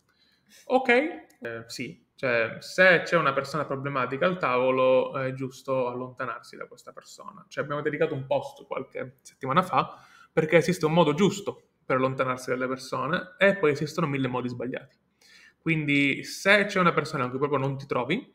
Ok, 0.65 0.89
eh, 0.89 1.63
sì, 1.65 2.05
cioè 2.15 2.57
se 2.59 3.01
c'è 3.03 3.17
una 3.17 3.33
persona 3.33 3.65
problematica 3.65 4.25
al 4.25 4.37
tavolo 4.37 5.17
è 5.17 5.33
giusto 5.33 5.87
allontanarsi 5.89 6.55
da 6.55 6.67
questa 6.67 6.91
persona. 6.91 7.43
Cioè, 7.47 7.63
abbiamo 7.63 7.81
dedicato 7.81 8.13
un 8.13 8.25
post 8.25 8.65
qualche 8.67 9.17
settimana 9.21 9.63
fa 9.63 9.97
perché 10.31 10.57
esiste 10.57 10.85
un 10.85 10.93
modo 10.93 11.13
giusto 11.13 11.70
per 11.85 11.97
allontanarsi 11.97 12.49
dalle 12.49 12.67
persone 12.67 13.35
e 13.37 13.57
poi 13.57 13.71
esistono 13.71 14.07
mille 14.07 14.27
modi 14.27 14.49
sbagliati. 14.49 14.97
Quindi 15.59 16.23
se 16.23 16.65
c'è 16.65 16.79
una 16.79 16.93
persona 16.93 17.23
con 17.23 17.31
cui 17.31 17.39
proprio 17.39 17.59
non 17.59 17.77
ti 17.77 17.85
trovi 17.85 18.33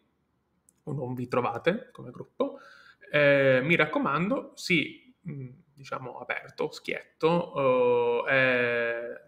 o 0.84 0.92
non 0.92 1.14
vi 1.14 1.26
trovate 1.26 1.88
come 1.92 2.10
gruppo, 2.10 2.58
eh, 3.10 3.60
mi 3.62 3.74
raccomando, 3.74 4.52
sì, 4.54 5.12
mh, 5.20 5.48
diciamo, 5.74 6.18
aperto, 6.18 6.70
schietto, 6.70 7.52
uh, 7.54 8.26
e 8.28 9.20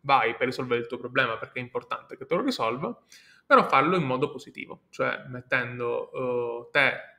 vai 0.00 0.36
per 0.36 0.46
risolvere 0.46 0.80
il 0.80 0.86
tuo 0.86 0.98
problema 0.98 1.36
perché 1.36 1.58
è 1.58 1.62
importante 1.62 2.16
che 2.16 2.26
te 2.26 2.34
lo 2.34 2.42
risolva, 2.42 2.96
però 3.44 3.66
farlo 3.68 3.96
in 3.96 4.04
modo 4.04 4.30
positivo, 4.30 4.82
cioè 4.90 5.24
mettendo 5.28 6.10
uh, 6.12 6.70
te, 6.70 7.15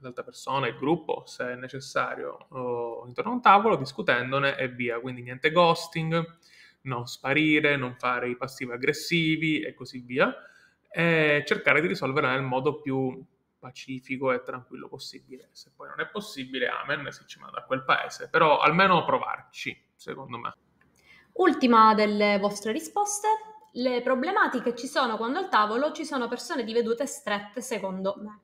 l'altra 0.00 0.22
persona, 0.22 0.66
il 0.66 0.76
gruppo, 0.76 1.24
se 1.26 1.52
è 1.52 1.54
necessario, 1.56 2.46
intorno 3.06 3.30
a 3.30 3.34
un 3.34 3.42
tavolo, 3.42 3.76
discutendone 3.76 4.56
e 4.56 4.68
via. 4.68 5.00
Quindi 5.00 5.22
niente 5.22 5.50
ghosting, 5.50 6.36
non 6.82 7.06
sparire, 7.06 7.76
non 7.76 7.96
fare 7.96 8.28
i 8.28 8.36
passivi 8.36 8.72
aggressivi 8.72 9.60
e 9.62 9.74
così 9.74 10.00
via, 10.00 10.34
e 10.90 11.42
cercare 11.46 11.80
di 11.80 11.86
risolvere 11.86 12.28
nel 12.28 12.42
modo 12.42 12.80
più 12.80 13.22
pacifico 13.58 14.32
e 14.32 14.42
tranquillo 14.42 14.88
possibile. 14.88 15.48
Se 15.52 15.72
poi 15.74 15.88
non 15.88 16.00
è 16.00 16.06
possibile, 16.06 16.68
amen, 16.68 17.10
si 17.10 17.24
ci 17.26 17.40
manda 17.40 17.58
a 17.58 17.64
quel 17.64 17.84
paese, 17.84 18.28
però 18.28 18.60
almeno 18.60 19.04
provarci, 19.04 19.76
secondo 19.96 20.38
me. 20.38 20.54
Ultima 21.32 21.94
delle 21.94 22.38
vostre 22.38 22.72
risposte, 22.72 23.28
le 23.72 24.00
problematiche 24.00 24.74
ci 24.74 24.86
sono 24.86 25.16
quando 25.16 25.38
al 25.40 25.48
tavolo 25.48 25.92
ci 25.92 26.04
sono 26.04 26.26
persone 26.26 26.64
di 26.64 26.72
vedute 26.72 27.06
strette, 27.06 27.60
secondo 27.60 28.14
me. 28.18 28.40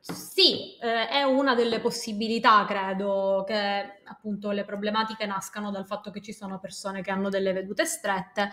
Sì, 0.00 0.76
eh, 0.78 1.08
è 1.08 1.22
una 1.22 1.54
delle 1.54 1.80
possibilità, 1.80 2.64
credo, 2.66 3.44
che 3.46 4.00
appunto 4.04 4.50
le 4.50 4.64
problematiche 4.64 5.26
nascano 5.26 5.70
dal 5.70 5.86
fatto 5.86 6.10
che 6.10 6.20
ci 6.20 6.32
sono 6.32 6.58
persone 6.58 7.02
che 7.02 7.10
hanno 7.10 7.28
delle 7.28 7.52
vedute 7.52 7.84
strette. 7.84 8.50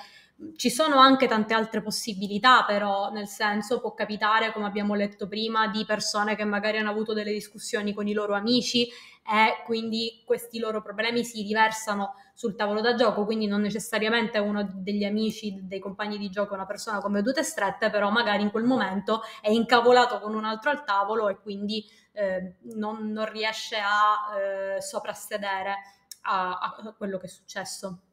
Ci 0.56 0.70
sono 0.70 0.98
anche 1.00 1.28
tante 1.28 1.54
altre 1.54 1.82
possibilità, 1.82 2.64
però, 2.66 3.10
nel 3.12 3.28
senso 3.28 3.80
può 3.82 3.94
capitare, 3.94 4.52
come 4.54 4.66
abbiamo 4.68 4.94
letto 4.96 5.28
prima, 5.28 5.68
di 5.68 5.86
persone 5.86 6.36
che 6.36 6.46
magari 6.46 6.78
hanno 6.78 6.92
avuto 6.92 7.14
delle 7.14 7.34
discussioni 7.34 7.94
con 7.94 8.08
i 8.08 8.14
loro 8.14 8.36
amici 8.36 8.88
e 8.88 9.64
quindi 9.66 10.24
questi 10.26 10.60
loro 10.60 10.82
problemi 10.82 11.24
si 11.26 11.42
riversano 11.42 12.14
sul 12.40 12.56
tavolo 12.56 12.80
da 12.80 12.96
gioco, 12.96 13.26
quindi 13.26 13.48
non 13.48 13.60
necessariamente 13.60 14.38
uno 14.38 14.66
degli 14.74 15.04
amici, 15.04 15.60
dei 15.68 15.80
compagni 15.80 16.18
di 16.18 16.30
gioco 16.30 16.54
è 16.54 16.56
una 16.56 16.66
persona 16.66 17.00
con 17.00 17.12
vedute 17.12 17.44
strette, 17.44 17.90
però 17.90 18.12
magari 18.12 18.44
in 18.44 18.50
quel 18.50 18.64
momento 18.64 19.24
è 19.42 19.50
incavolato 19.50 20.22
con 20.22 20.34
un 20.34 20.46
altro 20.46 20.70
al 20.70 20.86
tavolo 20.86 21.28
e 21.28 21.38
quindi 21.42 21.86
eh, 22.14 22.56
non, 22.76 23.12
non, 23.12 23.30
riesce 23.30 23.76
a 23.76 24.38
eh, 24.38 24.82
soprassedere 24.82 25.76
a, 26.22 26.60
a 26.60 26.94
quello 26.98 27.18
che 27.18 27.26
è 27.26 27.30
successo. 27.30 28.04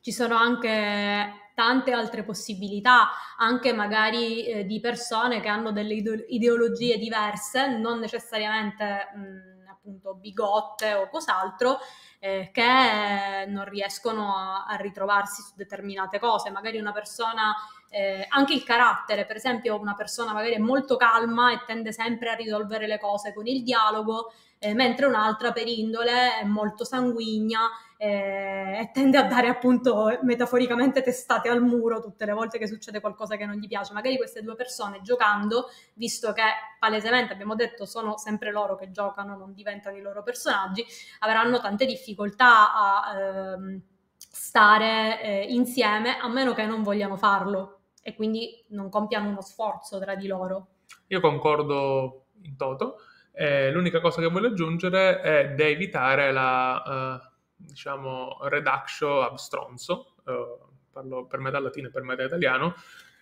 Ci 0.00 0.10
sono 0.10 0.36
anche 0.36 1.50
tante 1.54 1.92
altre 1.92 2.22
possibilità, 2.22 3.10
anche 3.36 3.74
magari 3.74 4.46
eh, 4.46 4.64
di 4.64 4.80
persone 4.80 5.40
che 5.42 5.48
hanno 5.48 5.70
delle 5.70 5.92
ideologie 6.28 6.96
diverse, 6.96 7.76
non 7.76 7.98
necessariamente 7.98 9.10
mh, 9.14 9.50
appunto 9.70 10.14
bigotte 10.14 10.94
o 10.94 11.08
cos'altro, 11.08 11.78
eh, 12.20 12.50
che 12.52 13.46
non 13.48 13.64
riescono 13.64 14.36
a, 14.36 14.66
a, 14.66 14.76
ritrovarsi 14.76 15.42
su 15.42 15.52
determinate 15.56 16.18
cose. 16.18 16.50
Magari 16.50 16.78
una 16.78 16.92
persona, 16.92 17.54
eh, 17.88 18.26
anche 18.28 18.52
il 18.52 18.62
carattere, 18.62 19.24
per 19.24 19.36
esempio, 19.36 19.80
una 19.80 19.94
persona 19.94 20.32
magari 20.32 20.52
è 20.52 20.58
molto 20.58 20.96
calma 20.96 21.52
e 21.52 21.62
tende 21.66 21.92
sempre 21.92 22.30
a 22.30 22.34
risolvere 22.34 22.86
le 22.86 22.98
cose 23.00 23.32
con 23.32 23.46
il 23.46 23.62
dialogo, 23.62 24.32
eh, 24.58 24.74
mentre 24.74 25.06
un'altra 25.06 25.50
per 25.52 25.66
indole 25.66 26.38
è 26.38 26.44
molto 26.44 26.84
sanguigna 26.84 27.60
e 28.02 28.88
tende 28.94 29.18
a 29.18 29.24
dare 29.24 29.48
appunto 29.48 30.18
metaforicamente 30.22 31.02
testate 31.02 31.50
al 31.50 31.60
muro 31.62 32.00
tutte 32.00 32.24
le 32.24 32.32
volte 32.32 32.56
che 32.56 32.66
succede 32.66 32.98
qualcosa 32.98 33.36
che 33.36 33.44
non 33.44 33.56
gli 33.56 33.66
piace. 33.68 33.92
Magari 33.92 34.16
queste 34.16 34.42
due 34.42 34.54
persone 34.54 35.02
giocando, 35.02 35.66
visto 35.92 36.32
che 36.32 36.42
palesemente 36.78 37.34
abbiamo 37.34 37.54
detto 37.54 37.84
sono 37.84 38.16
sempre 38.16 38.52
loro 38.52 38.74
che 38.74 38.90
giocano, 38.90 39.36
non 39.36 39.52
diventano 39.52 39.98
i 39.98 40.00
loro 40.00 40.22
personaggi, 40.22 40.82
avranno 41.18 41.60
tante 41.60 41.84
difficoltà 41.84 42.72
a 42.72 43.18
ehm, 43.18 43.82
stare 44.16 45.22
eh, 45.22 45.52
insieme 45.52 46.16
a 46.18 46.28
meno 46.28 46.54
che 46.54 46.64
non 46.64 46.82
vogliano 46.82 47.18
farlo 47.18 47.80
e 48.02 48.14
quindi 48.14 48.64
non 48.68 48.88
compiano 48.88 49.28
uno 49.28 49.42
sforzo 49.42 50.00
tra 50.00 50.14
di 50.14 50.26
loro. 50.26 50.68
Io 51.08 51.20
concordo 51.20 52.28
in 52.44 52.56
toto. 52.56 52.96
Eh, 53.34 53.70
l'unica 53.70 54.00
cosa 54.00 54.22
che 54.22 54.28
voglio 54.28 54.48
aggiungere 54.48 55.20
è 55.20 55.50
da 55.50 55.64
evitare 55.64 56.32
la, 56.32 57.20
uh, 57.22 57.29
diciamo, 57.66 58.38
reduction 58.42 59.22
ab 59.22 59.34
stronzo, 59.36 60.14
uh, 60.24 60.68
parlo 60.90 61.26
per 61.26 61.40
metà 61.40 61.58
latino 61.58 61.88
e 61.88 61.90
per 61.90 62.02
metà 62.02 62.24
italiano, 62.24 62.74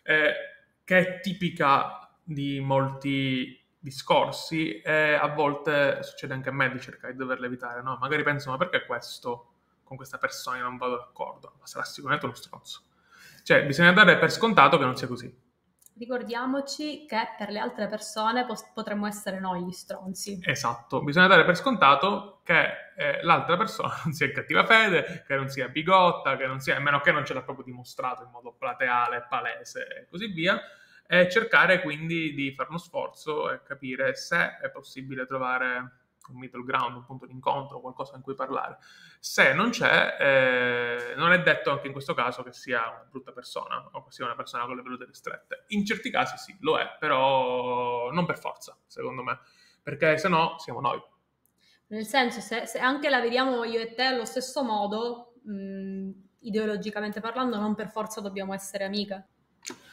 eh, 0.02 0.32
che 0.84 0.98
è 0.98 1.20
tipica 1.20 2.10
di 2.22 2.60
molti 2.60 3.56
discorsi 3.78 4.80
e 4.80 5.14
a 5.14 5.28
volte 5.28 6.02
succede 6.02 6.34
anche 6.34 6.48
a 6.48 6.52
me 6.52 6.70
di 6.70 6.80
cercare 6.80 7.12
di 7.12 7.18
doverla 7.18 7.46
evitare, 7.46 7.82
no? 7.82 7.96
Magari 8.00 8.22
penso, 8.22 8.50
ma 8.50 8.56
perché 8.56 8.84
questo 8.84 9.52
con 9.84 9.96
questa 9.96 10.18
persona 10.18 10.60
non 10.60 10.76
vado 10.76 10.96
d'accordo? 10.96 11.54
Ma 11.58 11.66
sarà 11.66 11.84
sicuramente 11.84 12.26
uno 12.26 12.34
stronzo. 12.34 12.82
Cioè, 13.42 13.64
bisogna 13.64 13.92
dare 13.92 14.18
per 14.18 14.30
scontato 14.30 14.76
che 14.76 14.84
non 14.84 14.96
sia 14.96 15.06
così 15.06 15.46
ricordiamoci 15.98 17.04
che 17.06 17.34
per 17.36 17.50
le 17.50 17.58
altre 17.58 17.88
persone 17.88 18.46
pos- 18.46 18.70
potremmo 18.72 19.06
essere 19.06 19.40
noi 19.40 19.64
gli 19.64 19.72
stronzi. 19.72 20.40
Esatto, 20.42 21.02
bisogna 21.02 21.26
dare 21.26 21.44
per 21.44 21.56
scontato 21.56 22.40
che 22.44 22.92
eh, 22.96 23.22
l'altra 23.22 23.56
persona 23.56 23.94
non 24.04 24.12
sia 24.12 24.26
in 24.26 24.32
cattiva 24.32 24.64
fede, 24.64 25.24
che 25.26 25.36
non 25.36 25.48
sia 25.48 25.68
bigotta, 25.68 26.36
che 26.36 26.46
non 26.46 26.60
sia, 26.60 26.76
a 26.76 26.80
meno 26.80 27.00
che 27.00 27.12
non 27.12 27.24
ce 27.24 27.34
l'ha 27.34 27.42
proprio 27.42 27.64
dimostrato 27.64 28.22
in 28.22 28.30
modo 28.30 28.52
plateale, 28.52 29.26
palese 29.28 29.86
e 29.86 30.06
così 30.08 30.28
via, 30.28 30.60
e 31.06 31.28
cercare 31.28 31.80
quindi 31.80 32.32
di 32.34 32.52
fare 32.52 32.68
uno 32.68 32.78
sforzo 32.78 33.50
e 33.50 33.62
capire 33.62 34.14
se 34.14 34.58
è 34.58 34.70
possibile 34.70 35.26
trovare 35.26 36.06
un 36.32 36.38
middle 36.38 36.64
ground, 36.64 36.96
un 36.96 37.04
punto 37.04 37.26
d'incontro, 37.26 37.80
qualcosa 37.80 38.16
in 38.16 38.22
cui 38.22 38.34
parlare. 38.34 38.78
Se 39.20 39.52
non 39.52 39.70
c'è, 39.70 40.16
eh, 40.18 41.14
non 41.16 41.32
è 41.32 41.42
detto 41.42 41.70
anche 41.70 41.86
in 41.86 41.92
questo 41.92 42.14
caso 42.14 42.42
che 42.42 42.52
sia 42.52 42.88
una 42.88 43.06
brutta 43.08 43.32
persona 43.32 43.88
o 43.92 44.04
che 44.04 44.12
sia 44.12 44.24
una 44.24 44.36
persona 44.36 44.64
con 44.64 44.76
le 44.76 44.82
vedute 44.82 45.04
ristrette. 45.04 45.64
In 45.68 45.84
certi 45.84 46.10
casi 46.10 46.36
sì, 46.36 46.56
lo 46.60 46.78
è, 46.78 46.96
però 46.98 48.10
non 48.10 48.26
per 48.26 48.38
forza, 48.38 48.76
secondo 48.86 49.22
me, 49.22 49.38
perché 49.82 50.18
se 50.18 50.28
no 50.28 50.56
siamo 50.58 50.80
noi. 50.80 51.00
Nel 51.88 52.04
senso, 52.04 52.40
se, 52.40 52.66
se, 52.66 52.78
anche 52.78 53.08
la 53.08 53.20
vediamo 53.20 53.64
io 53.64 53.80
e 53.80 53.94
te 53.94 54.04
allo 54.04 54.26
stesso 54.26 54.62
modo, 54.62 55.34
mh, 55.42 56.10
ideologicamente 56.40 57.20
parlando, 57.20 57.56
non 57.56 57.74
per 57.74 57.88
forza 57.88 58.20
dobbiamo 58.20 58.52
essere 58.52 58.84
amiche. 58.84 59.26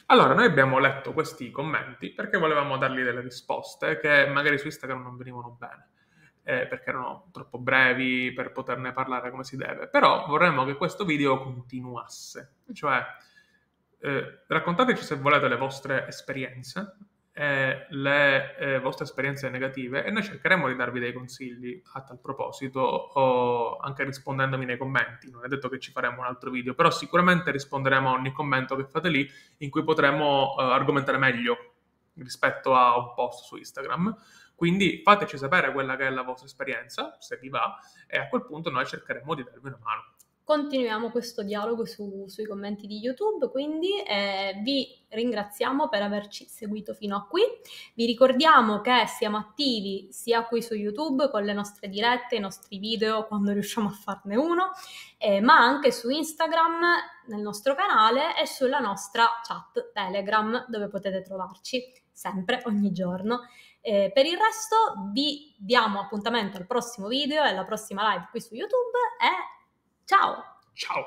Allora, 0.06 0.34
noi 0.34 0.46
abbiamo 0.46 0.78
letto 0.78 1.12
questi 1.12 1.50
commenti 1.50 2.12
perché 2.12 2.38
volevamo 2.38 2.76
dargli 2.76 3.02
delle 3.02 3.20
risposte 3.20 3.98
che 3.98 4.26
magari 4.26 4.58
su 4.58 4.66
Instagram 4.66 5.02
non 5.02 5.16
venivano 5.16 5.56
bene 5.58 5.90
eh, 6.48 6.68
perché 6.68 6.90
erano 6.90 7.28
troppo 7.32 7.58
brevi 7.58 8.32
per 8.32 8.52
poterne 8.52 8.92
parlare 8.92 9.32
come 9.32 9.42
si 9.42 9.56
deve. 9.56 9.88
Però 9.88 10.26
vorremmo 10.28 10.64
che 10.64 10.76
questo 10.76 11.04
video 11.04 11.42
continuasse, 11.42 12.58
cioè 12.72 13.04
eh, 13.98 14.42
raccontateci 14.46 15.02
se 15.02 15.16
volete 15.16 15.48
le 15.48 15.56
vostre 15.56 16.06
esperienze, 16.06 16.98
eh, 17.32 17.86
le 17.90 18.56
eh, 18.58 18.78
vostre 18.78 19.04
esperienze 19.06 19.50
negative 19.50 20.04
e 20.04 20.10
noi 20.12 20.22
cercheremo 20.22 20.68
di 20.68 20.76
darvi 20.76 21.00
dei 21.00 21.12
consigli 21.12 21.82
a 21.94 22.02
tal 22.02 22.20
proposito 22.20 22.80
o 22.80 23.78
anche 23.78 24.04
rispondendomi 24.04 24.64
nei 24.64 24.78
commenti. 24.78 25.28
Non 25.28 25.44
è 25.44 25.48
detto 25.48 25.68
che 25.68 25.80
ci 25.80 25.90
faremo 25.90 26.20
un 26.20 26.26
altro 26.26 26.50
video, 26.50 26.74
però 26.74 26.92
sicuramente 26.92 27.50
risponderemo 27.50 28.08
a 28.08 28.12
ogni 28.12 28.30
commento 28.30 28.76
che 28.76 28.84
fate 28.84 29.08
lì 29.08 29.28
in 29.58 29.70
cui 29.70 29.82
potremo 29.82 30.54
eh, 30.60 30.62
argomentare 30.62 31.18
meglio 31.18 31.72
rispetto 32.14 32.72
a 32.76 32.96
un 32.96 33.14
post 33.14 33.44
su 33.44 33.56
Instagram. 33.56 34.16
Quindi 34.56 35.02
fateci 35.04 35.36
sapere 35.36 35.70
quella 35.70 35.96
che 35.96 36.06
è 36.06 36.10
la 36.10 36.22
vostra 36.22 36.46
esperienza, 36.46 37.14
se 37.20 37.36
vi 37.36 37.50
va, 37.50 37.78
e 38.08 38.16
a 38.16 38.26
quel 38.28 38.44
punto 38.46 38.70
noi 38.70 38.86
cercheremo 38.86 39.34
di 39.34 39.44
darvi 39.44 39.68
una 39.68 39.78
mano. 39.82 40.14
Continuiamo 40.46 41.10
questo 41.10 41.42
dialogo 41.42 41.84
su, 41.84 42.24
sui 42.28 42.46
commenti 42.46 42.86
di 42.86 42.98
YouTube, 42.98 43.50
quindi 43.50 44.00
eh, 44.00 44.60
vi 44.62 44.86
ringraziamo 45.08 45.88
per 45.88 46.02
averci 46.02 46.46
seguito 46.46 46.94
fino 46.94 47.16
a 47.16 47.26
qui. 47.26 47.42
Vi 47.94 48.06
ricordiamo 48.06 48.80
che 48.80 49.06
siamo 49.08 49.38
attivi 49.38 50.06
sia 50.12 50.44
qui 50.44 50.62
su 50.62 50.74
YouTube 50.74 51.30
con 51.30 51.42
le 51.42 51.52
nostre 51.52 51.88
dirette, 51.88 52.36
i 52.36 52.40
nostri 52.40 52.78
video 52.78 53.26
quando 53.26 53.50
riusciamo 53.52 53.88
a 53.88 53.92
farne 53.92 54.36
uno, 54.36 54.70
eh, 55.18 55.40
ma 55.40 55.56
anche 55.56 55.90
su 55.90 56.10
Instagram, 56.10 56.80
nel 57.26 57.40
nostro 57.40 57.74
canale 57.74 58.40
e 58.40 58.46
sulla 58.46 58.78
nostra 58.78 59.26
chat 59.42 59.90
Telegram 59.92 60.64
dove 60.68 60.86
potete 60.86 61.22
trovarci 61.22 61.92
sempre, 62.12 62.62
ogni 62.66 62.92
giorno. 62.92 63.40
Eh, 63.88 64.10
per 64.12 64.26
il 64.26 64.36
resto 64.36 64.76
vi 65.12 65.54
diamo 65.56 66.00
appuntamento 66.00 66.56
al 66.56 66.66
prossimo 66.66 67.06
video 67.06 67.44
e 67.44 67.50
alla 67.50 67.62
prossima 67.62 68.14
live 68.14 68.26
qui 68.32 68.40
su 68.40 68.56
YouTube 68.56 68.98
e 69.20 69.30
ciao! 70.04 70.42
Ciao! 70.72 71.04